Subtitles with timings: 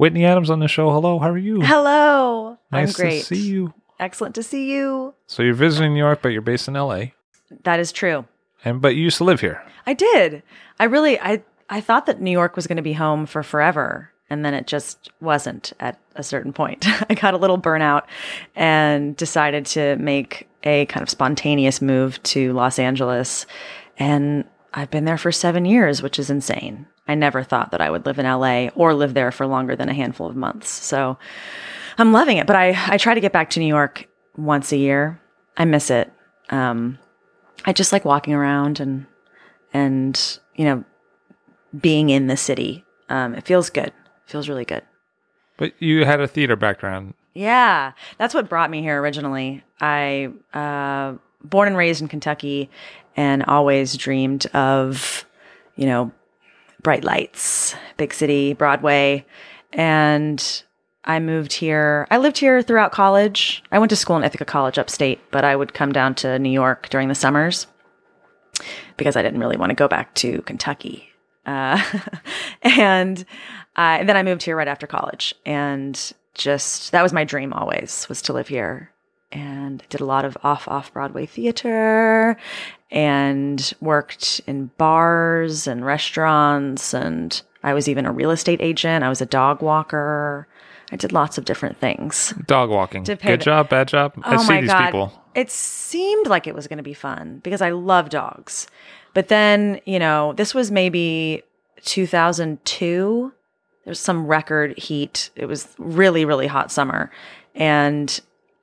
[0.00, 0.90] Whitney Adams on the show.
[0.90, 1.60] Hello, how are you?
[1.60, 2.56] Hello.
[2.72, 3.18] Nice I'm great.
[3.20, 3.74] to see you.
[3.98, 5.12] Excellent to see you.
[5.26, 7.08] So you're visiting New York, but you're based in LA,
[7.64, 8.24] That is true.
[8.64, 9.62] and but you used to live here.
[9.86, 10.42] I did.
[10.78, 14.10] I really I I thought that New York was going to be home for forever
[14.30, 16.86] and then it just wasn't at a certain point.
[17.10, 18.04] I got a little burnout
[18.56, 23.44] and decided to make a kind of spontaneous move to Los Angeles
[23.98, 26.86] and I've been there for 7 years, which is insane.
[27.08, 29.88] I never thought that I would live in LA or live there for longer than
[29.88, 30.70] a handful of months.
[30.70, 31.18] So
[31.98, 34.76] I'm loving it, but I I try to get back to New York once a
[34.76, 35.20] year.
[35.56, 36.12] I miss it.
[36.50, 36.98] Um
[37.64, 39.06] I just like walking around and
[39.72, 40.84] and you know
[41.78, 42.84] being in the city.
[43.08, 43.88] Um, it feels good.
[43.88, 43.94] It
[44.26, 44.82] feels really good.
[45.56, 47.14] But you had a theater background.
[47.34, 49.62] Yeah, that's what brought me here originally.
[49.80, 51.14] I uh,
[51.44, 52.70] born and raised in Kentucky,
[53.20, 55.26] and always dreamed of
[55.76, 56.10] you know
[56.82, 59.26] bright lights, big city, Broadway,
[59.72, 60.64] and.
[61.02, 62.06] I moved here.
[62.10, 63.64] I lived here throughout college.
[63.72, 66.50] I went to school in Ithaca College upstate, but I would come down to New
[66.50, 67.66] York during the summers
[68.98, 71.08] because I didn't really want to go back to Kentucky.
[71.46, 71.82] Uh,
[72.62, 73.24] and,
[73.76, 78.06] and then I moved here right after college, and just that was my dream always
[78.10, 78.92] was to live here.
[79.32, 82.36] And did a lot of off off Broadway theater,
[82.90, 89.04] and worked in bars and restaurants, and I was even a real estate agent.
[89.04, 90.48] I was a dog walker.
[90.90, 92.34] I did lots of different things.
[92.48, 93.04] Dog walking.
[93.04, 94.14] Good the- job, bad job.
[94.24, 94.84] I Oh see my these God.
[94.86, 95.12] people.
[95.36, 98.66] It seemed like it was going to be fun because I love dogs.
[99.14, 101.44] But then, you know, this was maybe
[101.84, 103.32] 2002.
[103.84, 105.30] There was some record heat.
[105.36, 107.10] It was really, really hot summer.
[107.54, 108.20] And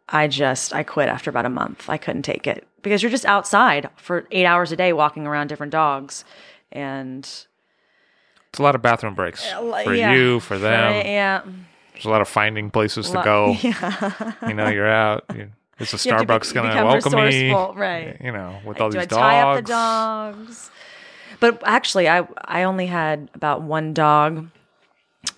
[0.09, 1.89] I just, I quit after about a month.
[1.89, 5.47] I couldn't take it because you're just outside for eight hours a day walking around
[5.47, 6.23] different dogs.
[6.71, 11.05] And It's a lot of bathroom breaks for yeah, you, for them.
[11.05, 11.41] yeah.
[11.93, 13.57] There's a lot of finding places to go.
[13.61, 14.33] Yeah.
[14.47, 15.25] You know, you're out.
[15.35, 17.51] You, is the be- Starbucks going to welcome me?
[17.51, 18.17] right.
[18.21, 20.47] You know, with all do these I tie up the dogs.
[20.47, 20.71] dogs?
[21.39, 24.47] But actually, I I only had about one dog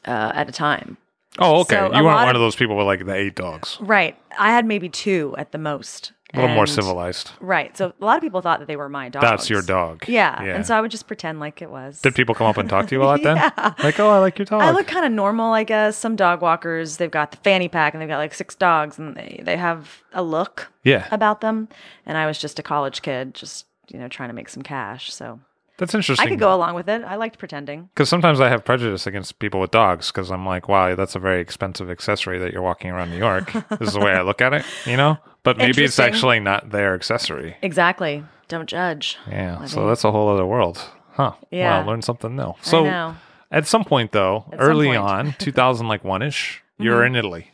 [0.06, 0.98] uh, at a time.
[1.40, 1.76] Oh, okay.
[1.76, 3.78] So you weren't one of- of those people with like the eight dogs.
[3.82, 4.18] Right.
[4.38, 6.12] I had maybe two at the most.
[6.32, 7.32] A little more civilized.
[7.40, 7.76] Right.
[7.76, 9.24] So a lot of people thought that they were my dogs.
[9.24, 10.04] That's your dog.
[10.08, 10.44] Yeah.
[10.44, 10.56] Yeah.
[10.56, 12.02] And so I would just pretend like it was.
[12.02, 13.38] Did people come up and talk to you a lot then?
[13.38, 13.74] Yeah.
[13.84, 14.62] Like, oh, I like your dog.
[14.62, 15.98] I look kind of normal, I guess.
[15.98, 19.16] Some dog walkers, they've got the fanny pack and they've got like six dogs and
[19.16, 21.08] they, they have a look yeah.
[21.12, 21.68] about them.
[22.06, 25.12] And I was just a college kid, just, you know, trying to make some cash.
[25.12, 25.40] So
[25.80, 26.26] That's interesting.
[26.26, 27.04] I could go along with it.
[27.04, 27.90] I liked pretending.
[27.96, 31.20] Because sometimes I have prejudice against people with dogs because I'm like, wow, that's a
[31.20, 33.52] very expensive accessory that you're walking around New York.
[33.80, 35.18] this is the way I look at it, you know?
[35.44, 37.56] But maybe it's actually not their accessory.
[37.64, 38.24] Exactly.
[38.50, 39.18] Don't judge.
[39.30, 39.66] Yeah.
[39.66, 40.80] So that's a whole other world.
[41.14, 41.34] Huh.
[41.50, 41.80] Yeah.
[41.82, 42.50] Wow, learn something new.
[42.52, 43.16] I So know.
[43.52, 45.00] at some point though, At early point.
[45.02, 45.28] Mm-hmm.
[45.30, 47.52] on, 2000 like one ish, you're in Italy.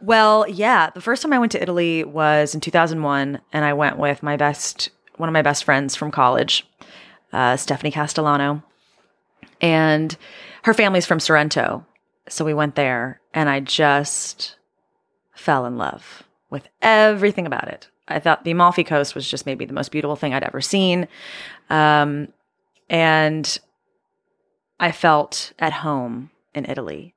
[0.00, 0.90] Well, yeah.
[0.90, 4.36] The first time I went to Italy was in 2001, and I went with my
[4.36, 6.66] best, one of my best friends from college,
[7.32, 8.62] uh, Stephanie Castellano.
[9.60, 10.16] And
[10.64, 11.86] her family's from Sorrento.
[12.28, 14.56] So we went there, and I just
[15.34, 17.88] fell in love with everything about it.
[18.08, 21.08] I thought the Amalfi Coast was just maybe the most beautiful thing I'd ever seen.
[21.70, 22.28] Um,
[22.90, 23.58] and
[24.78, 27.14] I felt at home in Italy.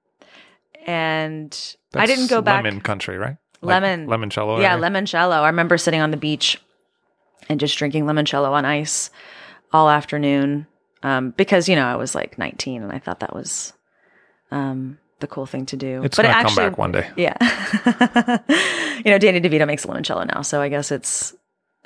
[0.85, 2.63] and I didn't go back.
[2.63, 3.37] Lemon country, right?
[3.61, 4.07] Lemon.
[4.07, 4.61] Lemoncello.
[4.61, 4.83] Yeah, area?
[4.83, 5.41] limoncello.
[5.41, 6.61] I remember sitting on the beach
[7.49, 9.09] and just drinking limoncello on ice
[9.75, 10.67] all afternoon
[11.03, 13.73] um, because you know I was like 19 and I thought that was
[14.51, 16.01] um, the cool thing to do.
[16.03, 17.09] It's but it gonna come actually, back one day.
[17.17, 17.37] Yeah,
[19.05, 21.35] you know, Danny DeVito makes limoncello now, so I guess it's.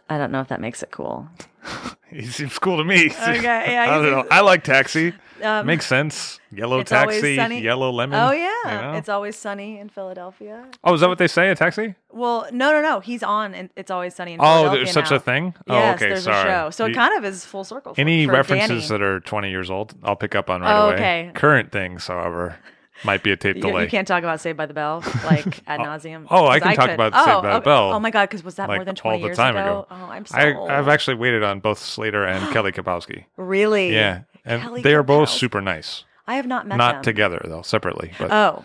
[0.10, 1.28] I don't know if that makes it cool.
[2.12, 3.12] He seems cool to me.
[3.12, 4.26] Okay, yeah, I don't know.
[4.32, 5.14] I like Taxi.
[5.44, 6.40] Um, Makes sense.
[6.52, 7.62] Yellow It's Always taxi, Sunny.
[7.62, 8.20] yellow lemon.
[8.20, 8.94] Oh yeah, you know?
[8.98, 10.66] it's always sunny in Philadelphia.
[10.84, 11.50] oh, is that what they say?
[11.52, 11.94] A taxi?
[12.12, 13.00] Well, no, no, no.
[13.00, 14.58] He's on, and it's always sunny in Philadelphia.
[14.58, 14.86] Oh, Philadelphia.
[14.86, 15.54] there's such a thing.
[15.68, 16.10] Yes, oh, okay.
[16.10, 16.50] there's sorry.
[16.50, 16.70] a show.
[16.72, 17.94] So it kind of is full circle.
[17.94, 19.00] For, any for references Danny.
[19.00, 20.96] that are 20 years old, I'll pick up on right Oh, away.
[20.96, 21.32] okay.
[21.36, 22.58] Current things, however,
[23.04, 23.84] might be a tape You, delay.
[23.84, 26.26] you can't talk about Saved by the Bell like ad oh, nauseum.
[26.30, 26.94] oh, I can talk could.
[26.96, 27.54] about oh, Saved by the.
[27.56, 29.38] Oh, oh, Bell, Oh my god, because was that more like, than all twenty years
[29.40, 29.50] ago?
[29.50, 29.88] ago.
[29.90, 30.70] Oh, I'm so I, old.
[30.70, 33.26] I've actually waited on both Slater and Kelly Kapowski.
[33.38, 33.94] really.
[33.94, 36.04] Yeah, and Kelly they are both super nice.
[36.28, 36.78] I have not met them.
[36.78, 37.04] Not them.
[37.04, 38.12] together though, separately.
[38.20, 38.64] But Oh,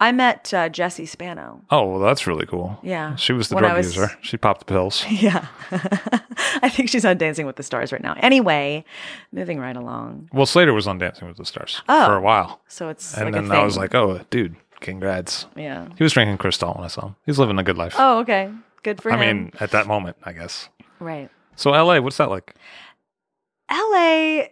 [0.00, 1.62] I met uh, Jesse Spano.
[1.70, 2.78] oh, well, that's really cool.
[2.82, 3.14] Yeah.
[3.16, 4.10] she was the When drug was- user.
[4.22, 5.04] She popped the pills.
[5.10, 5.46] Yeah,
[6.62, 8.14] I think she's on Dancing with the Stars right now.
[8.18, 8.84] Anyway,
[9.32, 10.28] moving right along.
[10.32, 12.06] Well, Slater was on Dancing with the Stars Oh.
[12.06, 13.56] for a while, So it's and like then a thing.
[13.58, 15.88] I was like, "Oh, dude, congrats." yeah.
[15.96, 17.16] He was drinking Cristal when I saw him.
[17.24, 17.94] He's living a good life.
[17.96, 18.50] Oh, okay.
[18.82, 19.20] Good for I him.
[19.20, 20.68] I mean, at that moment, I guess.
[20.98, 21.30] right.
[21.56, 22.54] So, LA, what's that like?
[23.70, 24.48] LA,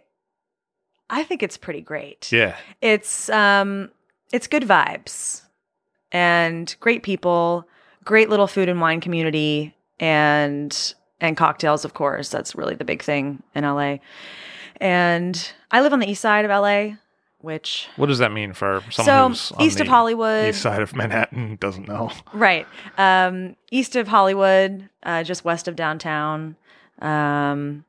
[1.09, 2.31] I think it's pretty great.
[2.31, 3.91] Yeah, It's um
[4.33, 5.43] it's good vibes
[6.11, 7.65] and great people,
[8.03, 12.27] great little food and wine community and and cocktails of course.
[12.27, 13.97] That's really the big thing in LA.
[14.81, 16.95] And I live on the east side of LA,
[17.39, 20.81] which what does that mean for someone so who's on east of Hollywood, east side
[20.81, 22.11] of Manhattan doesn't know?
[22.33, 22.67] right?
[22.97, 26.57] Um, east of Hollywood, uh, just west of downtown.
[26.99, 27.85] Um,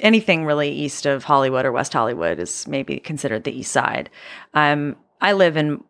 [0.00, 4.10] anything really east of Hollywood or West Hollywood is maybe considered the east side.
[4.54, 5.82] Um, I live in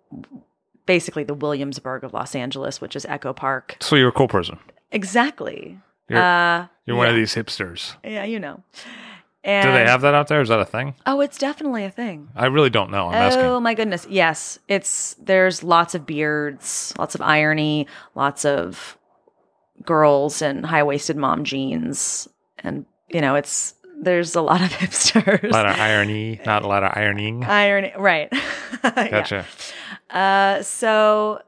[0.86, 3.76] basically the Williamsburg of Los Angeles, which is Echo Park.
[3.80, 4.58] So you're a cool person.
[4.92, 5.78] Exactly.
[6.08, 7.96] You're- uh, You're one of these hipsters.
[8.04, 8.62] Yeah, you know.
[9.44, 10.40] Do they have that out there?
[10.40, 10.94] Is that a thing?
[11.04, 12.28] Oh, it's definitely a thing.
[12.36, 13.08] I really don't know.
[13.08, 13.26] I'm oh
[13.56, 13.62] asking.
[13.64, 14.06] my goodness.
[14.08, 14.60] Yes.
[14.68, 18.96] It's there's lots of beards, lots of irony, lots of
[19.84, 25.44] girls in high-waisted mom jeans and you know, it's there's a lot of hipsters.
[25.44, 27.44] A lot of irony, not a lot of ironing.
[27.44, 28.28] irony, right.
[28.84, 29.08] Yeah.
[29.08, 29.46] Gotcha.
[30.10, 31.40] Uh so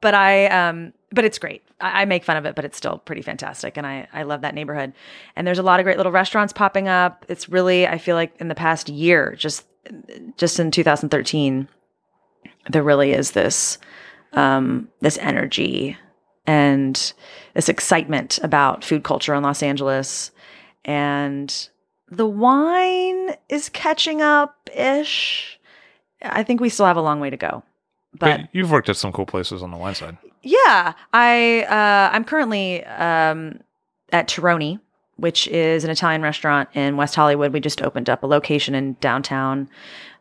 [0.00, 1.62] but I um but it's great.
[1.80, 4.42] I, I make fun of it, but it's still pretty fantastic and I, I love
[4.42, 4.92] that neighborhood.
[5.36, 7.24] And there's a lot of great little restaurants popping up.
[7.28, 9.64] It's really I feel like in the past year, just
[10.36, 11.66] just in 2013,
[12.70, 13.78] there really is this
[14.34, 15.96] um this energy
[16.46, 17.12] and
[17.54, 20.30] this excitement about food culture in Los Angeles.
[20.88, 21.68] And
[22.10, 25.60] the wine is catching up ish.
[26.22, 27.62] I think we still have a long way to go.
[28.18, 30.16] But, But you've worked at some cool places on the wine side.
[30.42, 33.60] yeah, I uh, I'm currently um,
[34.12, 34.80] at Terroni,
[35.16, 37.52] which is an Italian restaurant in West Hollywood.
[37.52, 39.68] We just opened up a location in downtown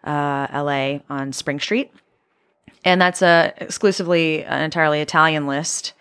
[0.04, 1.94] uh, LA on Spring Street,
[2.84, 5.94] and that's a exclusively an entirely Italian list.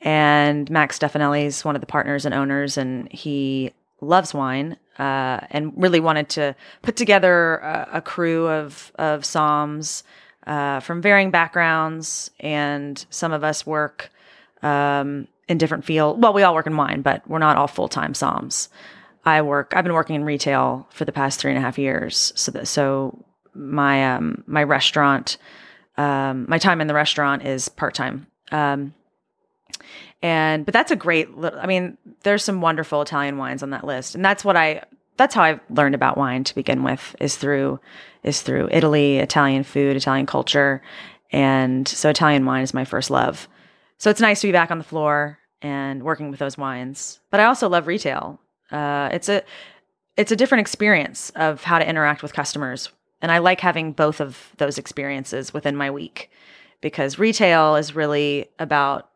[0.00, 5.40] And Max Stefanelli is one of the partners and owners, and he loves wine uh,
[5.50, 10.02] and really wanted to put together a, a crew of of somms
[10.46, 14.10] uh, from varying backgrounds, and some of us work
[14.62, 16.18] um, in different fields.
[16.20, 18.68] Well, we all work in wine, but we're not all full time somms.
[19.24, 19.74] I work.
[19.76, 22.32] I've been working in retail for the past three and a half years.
[22.34, 23.24] So that so
[23.54, 25.36] my um, my restaurant,
[25.96, 28.26] um, my time in the restaurant is part time.
[28.50, 28.94] Um,
[30.22, 31.36] and but that's a great.
[31.36, 34.82] Little, I mean, there's some wonderful Italian wines on that list, and that's what I.
[35.16, 37.16] That's how I learned about wine to begin with.
[37.20, 37.80] Is through
[38.22, 40.82] is through Italy, Italian food, Italian culture,
[41.32, 43.48] and so Italian wine is my first love.
[43.98, 47.20] So it's nice to be back on the floor and working with those wines.
[47.30, 48.40] But I also love retail.
[48.70, 49.42] Uh, it's a
[50.16, 52.90] it's a different experience of how to interact with customers,
[53.22, 56.30] and I like having both of those experiences within my week
[56.80, 59.07] because retail is really about.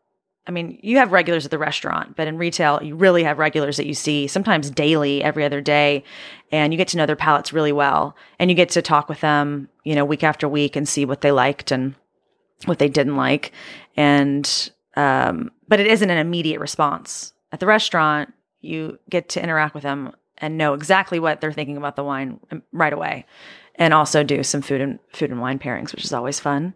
[0.45, 3.77] I mean, you have regulars at the restaurant, but in retail, you really have regulars
[3.77, 6.03] that you see sometimes daily, every other day,
[6.51, 9.21] and you get to know their palates really well, and you get to talk with
[9.21, 11.95] them, you know, week after week and see what they liked and
[12.65, 13.53] what they didn't like,
[13.95, 18.33] and um, but it isn't an immediate response at the restaurant.
[18.59, 22.39] You get to interact with them and know exactly what they're thinking about the wine
[22.51, 23.25] um, right away,
[23.75, 26.73] and also do some food and food and wine pairings, which is always fun.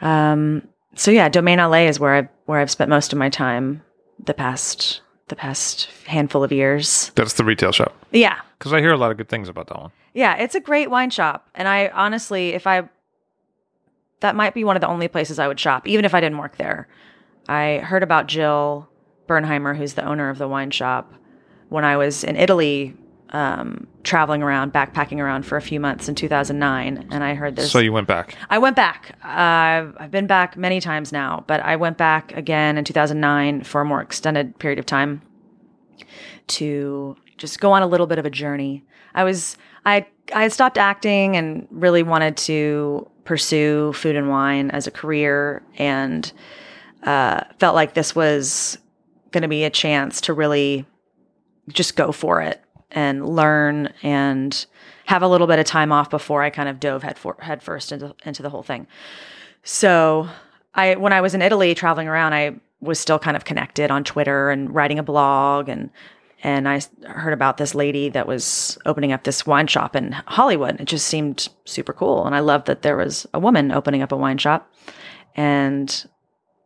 [0.00, 3.82] Um, so yeah, Domaine LA is where I where I've spent most of my time
[4.18, 7.12] the past the past handful of years.
[7.14, 7.94] That's the retail shop.
[8.10, 9.92] Yeah, Because I hear a lot of good things about that one.
[10.12, 12.88] yeah, it's a great wine shop, and I honestly, if I
[14.20, 16.38] that might be one of the only places I would shop, even if I didn't
[16.38, 16.88] work there.
[17.48, 18.88] I heard about Jill
[19.26, 21.14] Bernheimer, who's the owner of the wine shop,
[21.70, 22.94] when I was in Italy
[23.30, 27.70] um, traveling around, backpacking around for a few months in 2009, and I heard this.
[27.70, 28.36] So you went back.
[28.48, 29.16] I went back.
[29.22, 33.80] Uh, I've been back many times now, but I went back again in 2009 for
[33.80, 35.22] a more extended period of time
[36.48, 38.84] to just go on a little bit of a journey.
[39.14, 39.56] I was
[39.86, 44.90] I I had stopped acting and really wanted to pursue food and wine as a
[44.90, 46.30] career, and
[47.04, 48.78] uh, felt like this was
[49.30, 50.84] going to be a chance to really
[51.68, 52.60] just go for it
[52.92, 54.66] and learn and
[55.06, 57.62] have a little bit of time off before I kind of dove head, for, head
[57.62, 58.86] first into, into the whole thing.
[59.62, 60.28] So
[60.74, 64.04] I, when I was in Italy traveling around, I was still kind of connected on
[64.04, 65.90] Twitter and writing a blog and,
[66.42, 70.80] and I heard about this lady that was opening up this wine shop in Hollywood.
[70.80, 72.24] It just seemed super cool.
[72.24, 74.72] And I loved that there was a woman opening up a wine shop.
[75.36, 76.08] And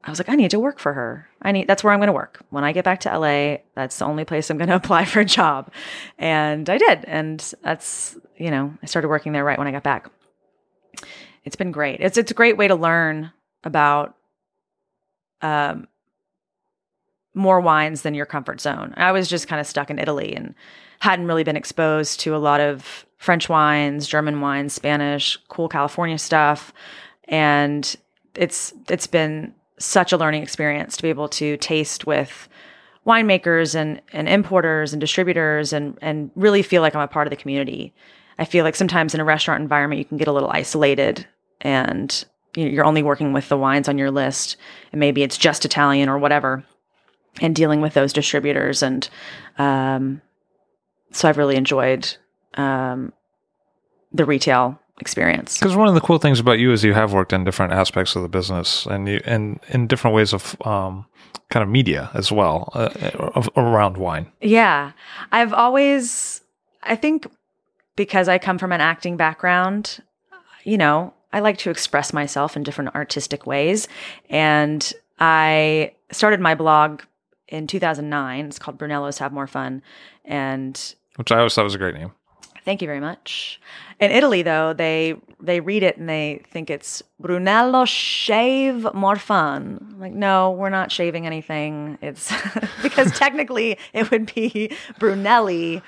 [0.06, 1.26] I was like, I need to work for her.
[1.40, 2.44] I need that's where I'm going to work.
[2.50, 5.20] When I get back to LA, that's the only place I'm going to apply for
[5.20, 5.72] a job.
[6.18, 7.04] And I did.
[7.06, 10.10] And that's, you know, I started working there right when I got back.
[11.44, 12.00] It's been great.
[12.00, 13.32] It's it's a great way to learn
[13.64, 14.14] about
[15.42, 15.88] um
[17.34, 18.94] more wines than your comfort zone.
[18.96, 20.54] I was just kind of stuck in Italy and
[21.00, 26.18] hadn't really been exposed to a lot of French wines, German wines, Spanish, cool California
[26.18, 26.72] stuff.
[27.24, 27.94] And
[28.34, 32.48] it's it's been such a learning experience to be able to taste with
[33.06, 37.30] winemakers and, and importers and distributors and, and really feel like I'm a part of
[37.30, 37.94] the community.
[38.38, 41.26] I feel like sometimes in a restaurant environment, you can get a little isolated
[41.60, 42.24] and
[42.56, 44.56] you're only working with the wines on your list
[44.92, 46.64] and maybe it's just Italian or whatever
[47.40, 48.82] and dealing with those distributors.
[48.82, 49.08] And
[49.58, 50.22] um,
[51.10, 52.16] so I've really enjoyed
[52.54, 53.12] um,
[54.12, 55.58] the retail experience.
[55.58, 58.14] Because one of the cool things about you is you have worked in different aspects
[58.16, 61.06] of the business and you and in different ways of um,
[61.50, 62.90] kind of media as well uh,
[63.34, 64.30] of, around wine.
[64.40, 64.92] Yeah,
[65.32, 66.42] I've always,
[66.82, 67.26] I think,
[67.96, 70.00] because I come from an acting background,
[70.64, 73.88] you know, I like to express myself in different artistic ways,
[74.30, 77.02] and I started my blog
[77.48, 78.46] in 2009.
[78.46, 79.82] It's called Brunello's Have More Fun,
[80.24, 82.12] and which I always thought was a great name.
[82.64, 83.60] Thank you very much.
[84.00, 89.86] In Italy, though, they they read it and they think it's Brunello shave more fun.
[89.92, 91.98] I'm like, no, we're not shaving anything.
[92.00, 92.32] It's
[92.82, 95.82] because technically it would be Brunelli.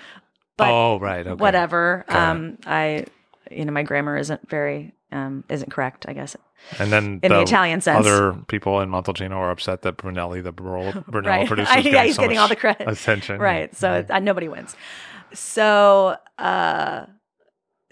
[0.59, 1.27] But oh, right.
[1.27, 1.41] Okay.
[1.41, 2.05] Whatever.
[2.09, 3.07] Um, I,
[3.51, 6.05] you know, my grammar isn't very um, isn't correct.
[6.09, 6.37] I guess.
[6.79, 10.43] And then in the, the Italian sense, other people in Montalcino are upset that Brunelli,
[10.43, 11.47] the Brunello, Brunello right.
[11.47, 13.75] producer, yeah, he's so getting all the credit, attention, right?
[13.75, 14.13] So mm-hmm.
[14.13, 14.75] uh, nobody wins.
[15.33, 17.07] So, uh,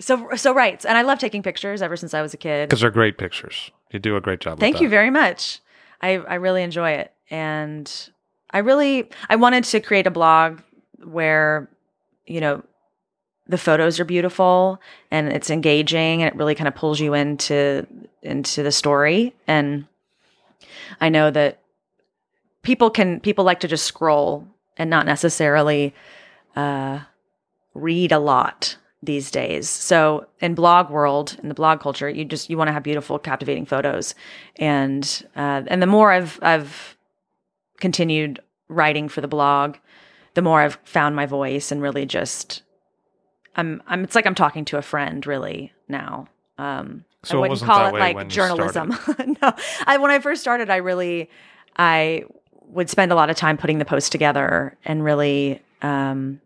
[0.00, 0.84] so, so right.
[0.84, 2.68] And I love taking pictures ever since I was a kid.
[2.68, 3.70] Because they're great pictures.
[3.92, 4.58] You do a great job.
[4.58, 5.60] Thank you very much.
[6.00, 7.12] I, I really enjoy it.
[7.30, 7.90] And
[8.50, 10.60] I really, I wanted to create a blog
[11.02, 11.70] where,
[12.26, 12.62] you know,
[13.46, 17.86] the photos are beautiful and it's engaging and it really kind of pulls you into
[18.22, 19.86] into the story and
[21.00, 21.60] i know that
[22.62, 24.46] people can people like to just scroll
[24.76, 25.94] and not necessarily
[26.56, 27.00] uh,
[27.74, 29.68] read a lot these days.
[29.68, 33.18] So in blog world, in the blog culture, you just you want to have beautiful,
[33.18, 34.14] captivating photos,
[34.56, 36.96] and uh, and the more I've I've
[37.80, 39.76] continued writing for the blog,
[40.34, 42.62] the more I've found my voice and really just
[43.56, 46.28] I'm I'm it's like I'm talking to a friend really now.
[46.58, 48.96] Um, so I wouldn't call it like journalism.
[49.42, 49.52] no,
[49.86, 51.30] I when I first started, I really
[51.76, 52.24] I
[52.68, 56.40] would spend a lot of time putting the post together and really um,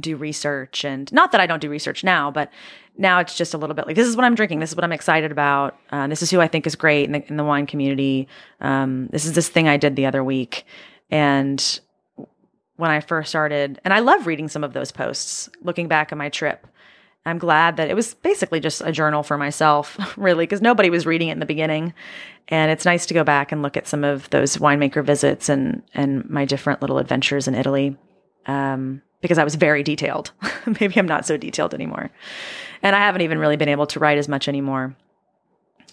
[0.00, 2.50] do research and not that I don't do research now, but
[2.98, 4.84] now it's just a little bit like this is what I'm drinking, this is what
[4.84, 7.44] I'm excited about, uh, this is who I think is great in the, in the
[7.44, 8.28] wine community.
[8.60, 10.64] Um, this is this thing I did the other week,
[11.10, 11.80] and
[12.76, 16.18] when I first started, and I love reading some of those posts, looking back at
[16.18, 16.66] my trip.
[17.24, 21.06] I'm glad that it was basically just a journal for myself, really, because nobody was
[21.06, 21.92] reading it in the beginning.
[22.48, 25.82] And it's nice to go back and look at some of those winemaker visits and
[25.92, 27.96] and my different little adventures in Italy.
[28.46, 30.32] Um, because I was very detailed.
[30.80, 32.10] Maybe I'm not so detailed anymore.
[32.82, 34.96] And I haven't even really been able to write as much anymore,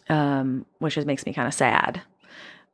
[0.09, 2.01] um, which makes me kind of sad.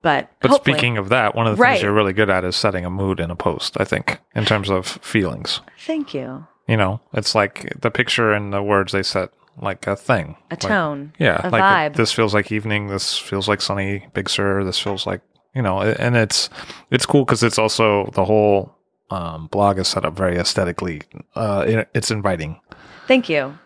[0.01, 1.74] But but speaking of that, one of the right.
[1.74, 3.75] things you're really good at is setting a mood in a post.
[3.79, 5.60] I think in terms of feelings.
[5.79, 6.48] Thank you.
[6.68, 10.53] You know, it's like the picture and the words they set like a thing, a
[10.53, 11.96] like, tone, yeah, a like vibe.
[11.98, 12.88] this feels like evening.
[12.88, 14.63] This feels like sunny Big Sur.
[14.63, 15.22] This feels like
[15.53, 16.50] you know, and it's
[16.91, 18.74] it's cool because it's also the whole
[19.10, 21.01] um, blog is set up very aesthetically.
[21.36, 22.60] Uh, it, it's inviting.
[23.08, 23.58] Thank you.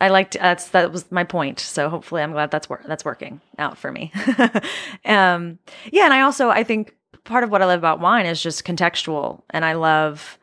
[0.00, 1.58] I liked that's that was my point.
[1.58, 4.12] So hopefully, I'm glad that's wor- that's working out for me.
[5.04, 5.58] um,
[5.90, 8.64] yeah, and I also I think part of what I love about wine is just
[8.64, 10.38] contextual, and I love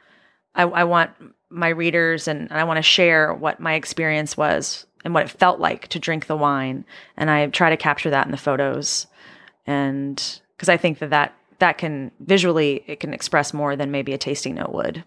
[0.56, 1.12] I, I want
[1.50, 5.30] my readers and, and I want to share what my experience was and what it
[5.30, 6.84] felt like to drink the wine,
[7.16, 9.06] and I try to capture that in the photos,
[9.68, 14.14] and because I think that that that can visually it can express more than maybe
[14.14, 15.04] a tasting note would.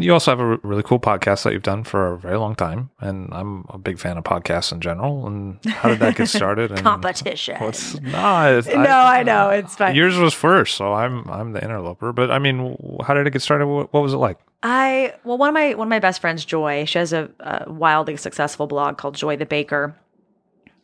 [0.00, 2.90] You also have a really cool podcast that you've done for a very long time,
[3.00, 5.26] and I'm a big fan of podcasts in general.
[5.26, 6.70] And how did that get started?
[6.70, 7.56] And Competition.
[7.58, 8.10] What's no?
[8.10, 9.94] No, I, know it's fine.
[9.94, 12.12] Yours was first, so I'm I'm the interloper.
[12.12, 13.66] But I mean, how did it get started?
[13.66, 14.38] What, what was it like?
[14.62, 17.70] I well, one of my one of my best friends, Joy, she has a, a
[17.70, 19.94] wildly successful blog called Joy the Baker.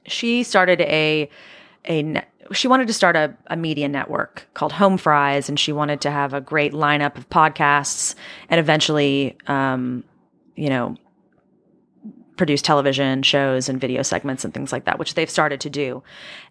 [0.07, 1.31] She started a
[1.89, 2.23] a
[2.53, 6.11] she wanted to start a, a media network called Home Fries, and she wanted to
[6.11, 8.15] have a great lineup of podcasts
[8.49, 10.05] and eventually, um,
[10.55, 10.97] you know,
[12.37, 16.03] produce television shows and video segments and things like that, which they've started to do.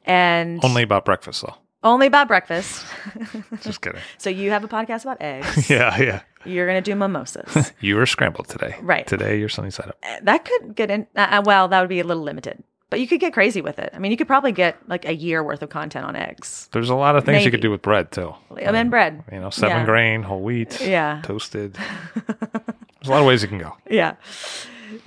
[0.06, 1.56] And Only about breakfast, though.
[1.84, 2.84] only about breakfast.
[3.62, 4.02] Just kidding.
[4.18, 5.70] so you have a podcast about eggs.
[5.70, 6.22] yeah, yeah.
[6.44, 7.72] You're gonna do mimosas.
[7.80, 8.76] You were scrambled today.
[8.82, 9.06] Right.
[9.08, 10.00] Today, you're sunny side up.
[10.24, 11.08] that could get in.
[11.16, 12.64] Uh, well, that would be a little limited.
[12.96, 13.90] But you could get crazy with it.
[13.94, 16.70] I mean, you could probably get like a year worth of content on eggs.
[16.72, 18.34] There's a lot of things you could do with bread too.
[18.66, 19.22] I mean, bread.
[19.34, 19.86] You know, seven Yeah.
[19.86, 21.20] grain, whole wheat, Yeah.
[21.22, 21.74] toasted.
[22.16, 23.76] There's a lot of ways you can go.
[23.90, 24.14] Yeah.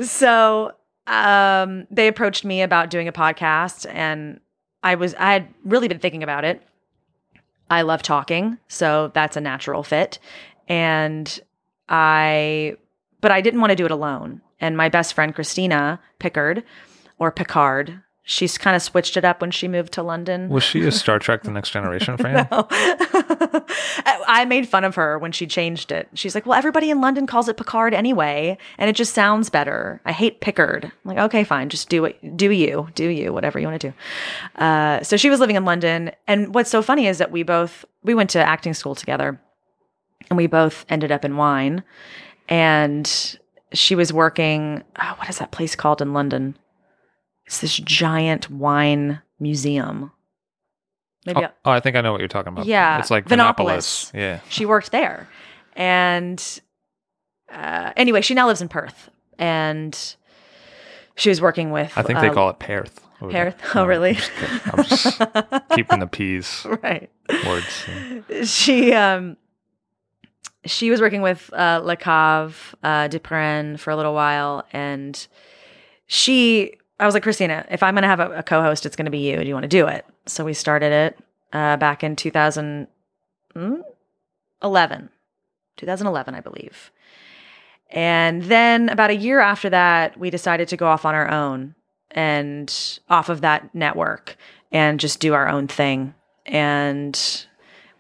[0.03, 0.73] So
[1.07, 4.41] um, they approached me about doing a podcast, and
[4.83, 6.63] I was I had really been thinking about it.
[7.71, 10.19] I love talking, so that's a natural fit.
[10.69, 11.41] And
[11.89, 12.77] I,
[13.23, 14.43] but I didn't want to do it alone.
[14.61, 16.65] And my best friend Christina Pickard,
[17.19, 20.49] or Picard, she's kind of switched it up when she moved to London.
[20.49, 22.47] Was she a Star Trek: The Next Generation fan?
[24.31, 26.09] I made fun of her when she changed it.
[26.15, 30.01] She's like, "Well, everybody in London calls it Picard anyway, and it just sounds better.
[30.05, 32.37] I hate Pickard." I'm like, "Okay, fine, just do it.
[32.37, 32.89] Do you?
[32.95, 33.33] Do you?
[33.33, 36.83] Whatever you want to do." Uh, so she was living in London, and what's so
[36.83, 39.41] funny is that we both we went to acting school together,
[40.31, 41.83] and we both ended up in wine.
[42.51, 43.39] And
[43.73, 44.83] she was working.
[45.01, 46.57] Oh, what is that place called in London?
[47.49, 50.13] It's this giant wine museum.
[51.25, 52.67] Maybe Oh, oh, I think I know what you're talking about.
[52.67, 54.13] Yeah, it's like Vinopolis.
[54.13, 54.15] Vinopolis.
[54.15, 54.41] Yeah.
[54.51, 55.27] she worked there
[55.75, 56.61] and
[57.51, 59.09] uh, anyway she now lives in perth
[59.39, 60.17] and
[61.17, 63.01] she was working with I think they uh, call it Perth.
[63.19, 63.57] Perth?
[63.75, 64.11] Oh, really?
[64.67, 65.21] I'm just.
[65.21, 67.11] I'm just keeping the P's right
[67.47, 67.85] words.
[68.29, 68.45] yeah.
[68.45, 69.37] she um
[70.67, 75.27] she was working with uh Les Caves uh de Pyrene for a little while and
[76.07, 79.31] she I was like Christina if I'm gonna have a, a co-host it's gonna be
[79.31, 79.37] you.
[79.37, 80.05] Do you want to do it?
[80.27, 81.19] So we started it
[81.53, 85.09] uh back in 2011
[85.77, 86.91] 2011 I believe.
[87.91, 91.75] And then about a year after that we decided to go off on our own
[92.11, 94.37] and off of that network
[94.73, 96.15] and just do our own thing.
[96.47, 97.47] And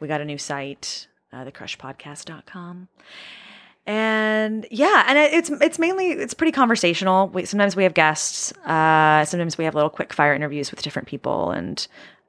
[0.01, 2.89] we got a new site uh, thecrushpodcast.com
[3.88, 9.24] and yeah and it's it's mainly it's pretty conversational we, sometimes we have guests uh
[9.24, 11.88] sometimes we have little quick fire interviews with different people and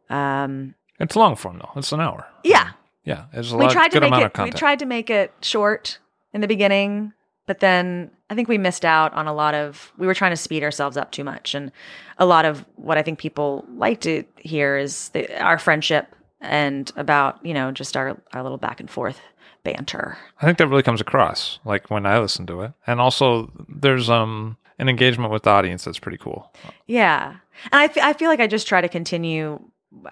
[0.10, 1.70] um It's long form though.
[1.76, 2.26] It's an hour.
[2.44, 2.72] yeah
[3.04, 3.26] Yeah.
[3.34, 6.00] There's a we lot, tried to make it we tried to make it short
[6.34, 7.12] in the beginning
[7.46, 10.38] but then i think we missed out on a lot of we were trying to
[10.38, 11.72] speed ourselves up too much and
[12.20, 16.92] a lot of what i think people like to hear is the, our friendship and
[16.96, 19.20] about you know just our, our little back and forth
[19.64, 20.18] banter.
[20.42, 24.10] I think that really comes across, like when I listen to it, and also there's
[24.10, 26.52] um an engagement with the audience that's pretty cool.
[26.88, 27.36] yeah.
[27.72, 29.60] And I I feel like i just try to continue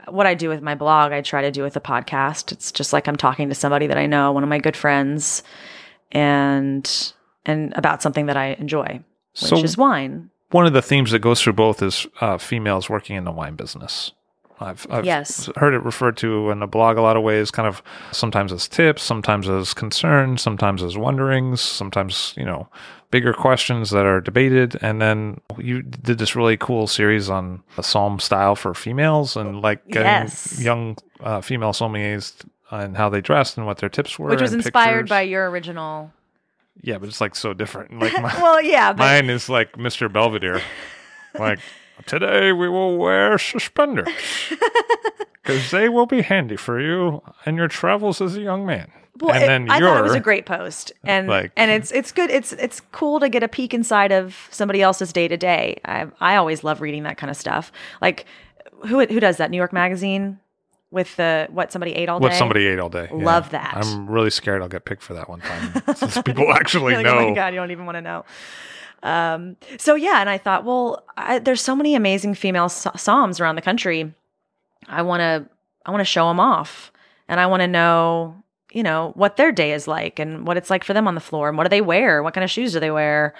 [0.09, 1.11] what i do with my blog.
[1.13, 2.51] I try to do with the podcast.
[2.51, 5.43] It's just like i'm talking to somebody that i know one of my good friends
[6.11, 7.13] and
[7.45, 9.01] and about something that i enjoy
[9.39, 10.29] which So- is wine.
[10.51, 13.55] One of the themes that goes through both is uh, females working in the wine
[13.55, 14.13] business.
[14.59, 15.49] I've, I've Yes.
[15.57, 18.67] heard it referred to in the blog a lot of ways, kind of sometimes as
[18.67, 22.67] tips, sometimes as concerns, sometimes as wonderings, sometimes, you know,
[23.11, 24.75] bigger questions that are debated.
[24.81, 29.61] And then you did this really cool series on a somm style for females and
[29.61, 30.59] like Yes.
[30.59, 32.33] young uh, female sommeliers
[32.71, 34.29] and how they dressed and what their tips were.
[34.29, 35.09] which was inspired pictures.
[35.09, 36.11] by your original
[36.81, 37.97] Yeah, but it's like so different.
[37.99, 40.11] Like my, well yeah but Mine is like Mr.
[40.11, 40.61] Belvedere.
[41.39, 41.59] like,
[42.05, 44.07] today we will wear suspenders
[45.43, 48.91] because they will be handy for you in your travels as a young man.
[49.19, 51.91] well, and it- then I thought it was a great post, and Like- and it's
[51.91, 52.29] it's good.
[52.29, 55.79] It's it's cool to get a peek inside of somebody else's day to day.
[55.85, 57.71] I I always love reading that kind of stuff.
[58.01, 58.25] Like
[58.87, 59.49] who who does that?
[59.49, 60.39] New York Magazine
[60.91, 62.23] with the what somebody ate all day.
[62.27, 63.09] what somebody ate all day.
[63.11, 63.73] Love that.
[63.75, 65.81] I'm really scared I'll get picked for that one time.
[65.95, 67.17] Since people actually like, know.
[67.17, 68.23] Oh my god, you don't even want to know.
[69.03, 73.39] Um, so yeah, and I thought, well, I, there's so many amazing female so- somms
[73.39, 74.13] around the country.
[74.87, 75.49] I want to,
[75.85, 76.91] I want to show them off,
[77.27, 78.35] and I want to know,
[78.71, 81.21] you know, what their day is like and what it's like for them on the
[81.21, 83.33] floor, and what do they wear, what kind of shoes do they wear,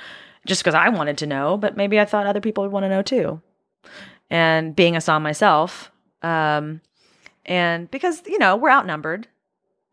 [0.45, 2.89] just because I wanted to know, but maybe I thought other people would want to
[2.89, 3.41] know too.
[4.29, 5.91] And being a somm myself,
[6.21, 6.81] um,
[7.45, 9.27] and because you know we're outnumbered,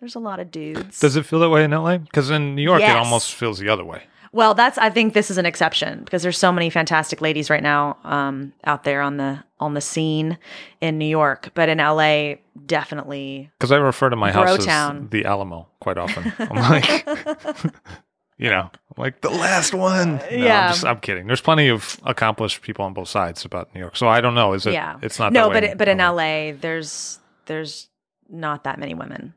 [0.00, 0.98] there's a lot of dudes.
[1.00, 1.98] Does it feel that way in LA?
[1.98, 4.02] Because in New York, it almost feels the other way.
[4.34, 7.62] Well, that's I think this is an exception because there's so many fantastic ladies right
[7.62, 10.38] now um, out there on the on the scene
[10.80, 12.34] in New York, but in LA,
[12.66, 13.52] definitely.
[13.56, 16.32] Because I refer to my house as the Alamo quite often.
[16.40, 17.06] I'm like,
[18.36, 20.16] you know, I'm like the last one.
[20.16, 20.66] No, yeah.
[20.66, 21.28] I'm, just, I'm kidding.
[21.28, 24.54] There's plenty of accomplished people on both sides about New York, so I don't know.
[24.54, 24.72] Is it?
[24.72, 25.32] yeah, It's not.
[25.32, 27.88] no, that way but but in LA, there's there's
[28.28, 29.32] not that many women.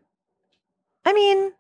[1.06, 1.54] I mean,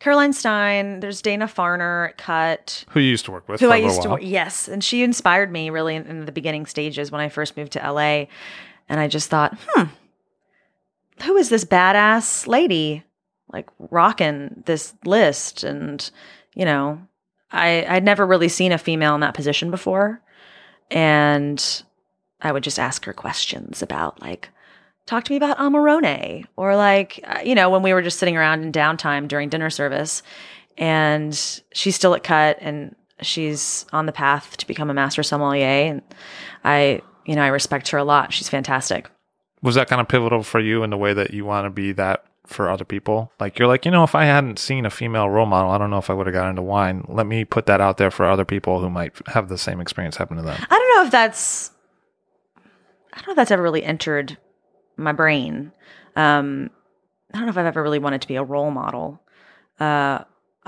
[0.00, 1.00] Caroline Styne.
[1.00, 2.84] There's Dana Farner at Cut.
[2.90, 3.60] Who you used to work with?
[3.60, 4.20] who I used to work.
[4.22, 7.72] Yes, and she inspired me really in, in the beginning stages when I first moved
[7.72, 8.26] to LA,
[8.88, 9.84] and I just thought, hmm,
[11.22, 13.04] who is this badass lady
[13.52, 15.64] like rocking this list?
[15.64, 16.08] And
[16.54, 17.00] you know,
[17.50, 20.22] I I'd never really seen a female in that position before,
[20.92, 21.82] and
[22.40, 24.50] I would just ask her questions about like.
[25.08, 28.36] Talk to me about Amarone, or like, uh, you know, when we were just sitting
[28.36, 30.22] around in downtime during dinner service,
[30.76, 31.34] and
[31.72, 36.02] she's still at cut and she's on the path to become a master sommelier and
[36.62, 39.10] i you know i respect her a lot she's fantastic
[39.60, 41.90] Was that kind of pivotal for you in the way that you want to be
[41.92, 43.32] that for other people?
[43.40, 45.90] Like you're like, you know, if I hadn't seen a female role model, I don't
[45.90, 47.04] know if I would have got into wine.
[47.08, 50.16] Let me put that out there for other people who might have the same experience
[50.16, 50.58] happen to them.
[50.70, 51.72] i don't know if that's
[53.12, 54.38] i don't know if that's ever really entered
[54.98, 55.72] my brain
[56.16, 56.70] um
[57.32, 59.20] i don't know if i've ever really wanted to be a role model
[59.80, 60.18] uh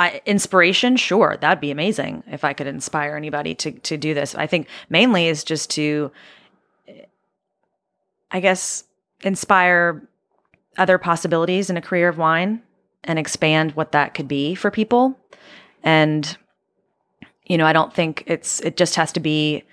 [0.00, 4.34] I, inspiration, sure, that'd be amazing if I could inspire anybody to to do this.
[4.34, 6.10] I think mainly is just to,
[8.30, 8.84] I guess,
[9.22, 10.08] inspire
[10.78, 12.62] other possibilities in a career of wine
[13.04, 15.18] and expand what that could be for people.
[15.82, 16.34] And
[17.44, 19.64] you know, I don't think it's it just has to be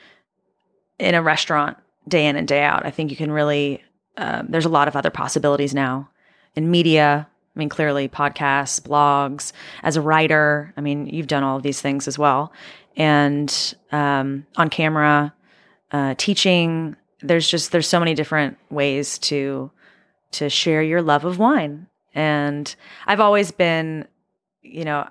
[0.99, 2.85] in a restaurant day in and day out.
[2.85, 3.81] I think you can really
[4.17, 6.09] um, there's a lot of other possibilities now
[6.55, 7.27] in media.
[7.55, 9.51] I mean, clearly podcasts, blogs.
[9.83, 12.51] As a writer, I mean, you've done all of these things as well,
[12.95, 15.33] and um, on camera,
[15.91, 16.95] uh, teaching.
[17.21, 19.71] There's just there's so many different ways to
[20.31, 22.75] to share your love of wine, and
[23.05, 24.07] I've always been,
[24.61, 25.07] you know,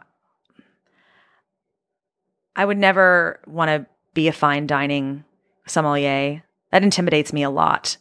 [2.55, 5.25] I would never want to be a fine dining
[5.67, 6.43] sommelier.
[6.71, 7.97] That intimidates me a lot.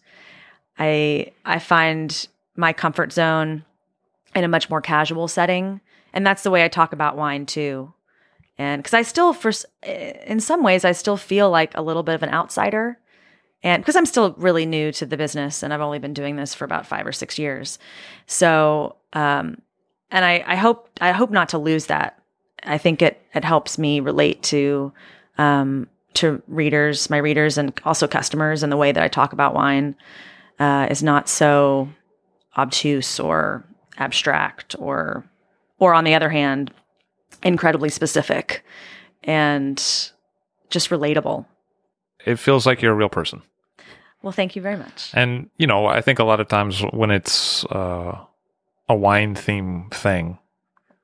[0.77, 3.65] I I find my comfort zone
[4.35, 5.81] in a much more casual setting,
[6.13, 7.93] and that's the way I talk about wine too.
[8.57, 9.51] And because I still, for
[9.83, 12.97] in some ways, I still feel like a little bit of an outsider,
[13.63, 16.53] and because I'm still really new to the business, and I've only been doing this
[16.53, 17.79] for about five or six years,
[18.27, 19.61] so um,
[20.11, 22.21] and I, I hope I hope not to lose that.
[22.63, 24.93] I think it it helps me relate to
[25.37, 29.53] um, to readers, my readers, and also customers, and the way that I talk about
[29.53, 29.95] wine
[30.59, 31.89] uh, is not so
[32.57, 33.63] obtuse or
[33.97, 35.23] abstract or
[35.79, 36.71] or on the other hand
[37.43, 38.63] incredibly specific
[39.23, 40.11] and
[40.69, 41.45] just relatable
[42.25, 43.41] It feels like you're a real person.
[44.21, 47.11] well thank you very much And, you know, I think a lot of times when
[47.11, 48.17] it's uh,
[48.89, 50.37] a wine theme thing,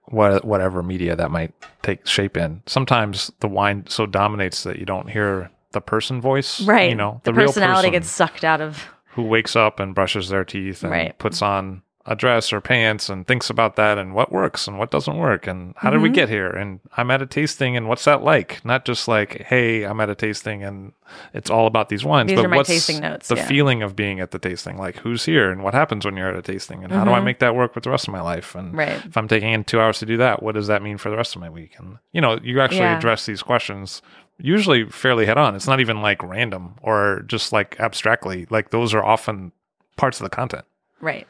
[0.05, 4.85] what, whatever media that might take shape in, sometimes the wine so dominates that you
[4.85, 6.61] don't hear the person voice.
[6.61, 8.83] right You know, the, real personality person gets sucked out of
[9.15, 11.17] who wakes up and brushes their teeth and Right.
[11.19, 14.89] puts on a dress or pants and thinks about that and what works and what
[14.89, 16.13] doesn't work and how did we Mhm.
[16.15, 18.59] get here and I'm at a tasting and what's that like?
[18.65, 20.93] Not just like, hey, I'm at a tasting and
[21.31, 22.29] it's all about these wines.
[22.29, 23.45] These but are my what's tasting notes, The yeah.
[23.45, 26.35] feeling of being at the tasting, like who's here and what happens when you're at
[26.35, 27.23] a tasting and how do I Mhm.
[27.25, 28.55] make that work with the rest of my life?
[28.55, 29.05] And Right.
[29.05, 31.17] if I'm taking in two hours to do that, what does that mean for the
[31.17, 31.75] rest of my week?
[31.77, 32.97] And you know, you actually Yeah.
[32.97, 34.01] address these questions
[34.41, 35.55] usually fairly head on.
[35.55, 38.47] It's not even like random or just like abstractly.
[38.49, 39.51] Like those are often
[39.95, 40.65] parts of the content.
[40.99, 41.27] Right.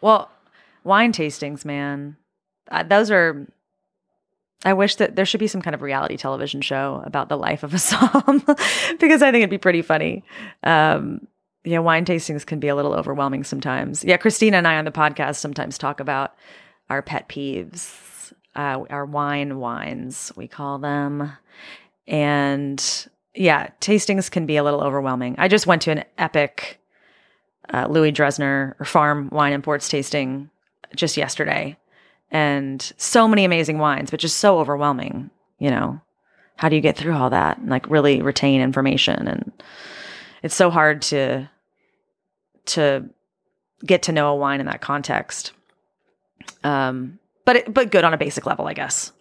[0.00, 0.30] Well,
[0.84, 2.16] wine tastings, man.
[2.70, 3.46] Uh, those are.
[4.64, 7.62] I wish that there should be some kind of reality television show about the life
[7.62, 8.44] of a somm
[8.98, 10.24] because I think it'd be pretty funny.
[10.64, 11.28] Um,
[11.64, 14.02] yeah, wine tastings can be a little overwhelming sometimes.
[14.02, 16.34] Yeah, Christina and I on the podcast sometimes talk about
[16.90, 21.30] our pet peeves, uh, our wine whines, we call them.
[22.08, 25.36] And yeah, tastings can be a little overwhelming.
[25.38, 26.80] I just went to an epic
[27.72, 30.48] uh, Louis Dressner or Farm Wine Imports tasting
[30.96, 31.76] just yesterday,
[32.30, 35.30] and so many amazing wines, but just so overwhelming.
[35.58, 36.00] You know,
[36.56, 39.28] how do you get through all that and like really retain information?
[39.28, 39.52] And
[40.42, 41.50] it's so hard to
[42.66, 43.08] to
[43.84, 45.52] get to know a wine in that context.
[46.64, 49.12] Um but it, but good on a basic level i guess.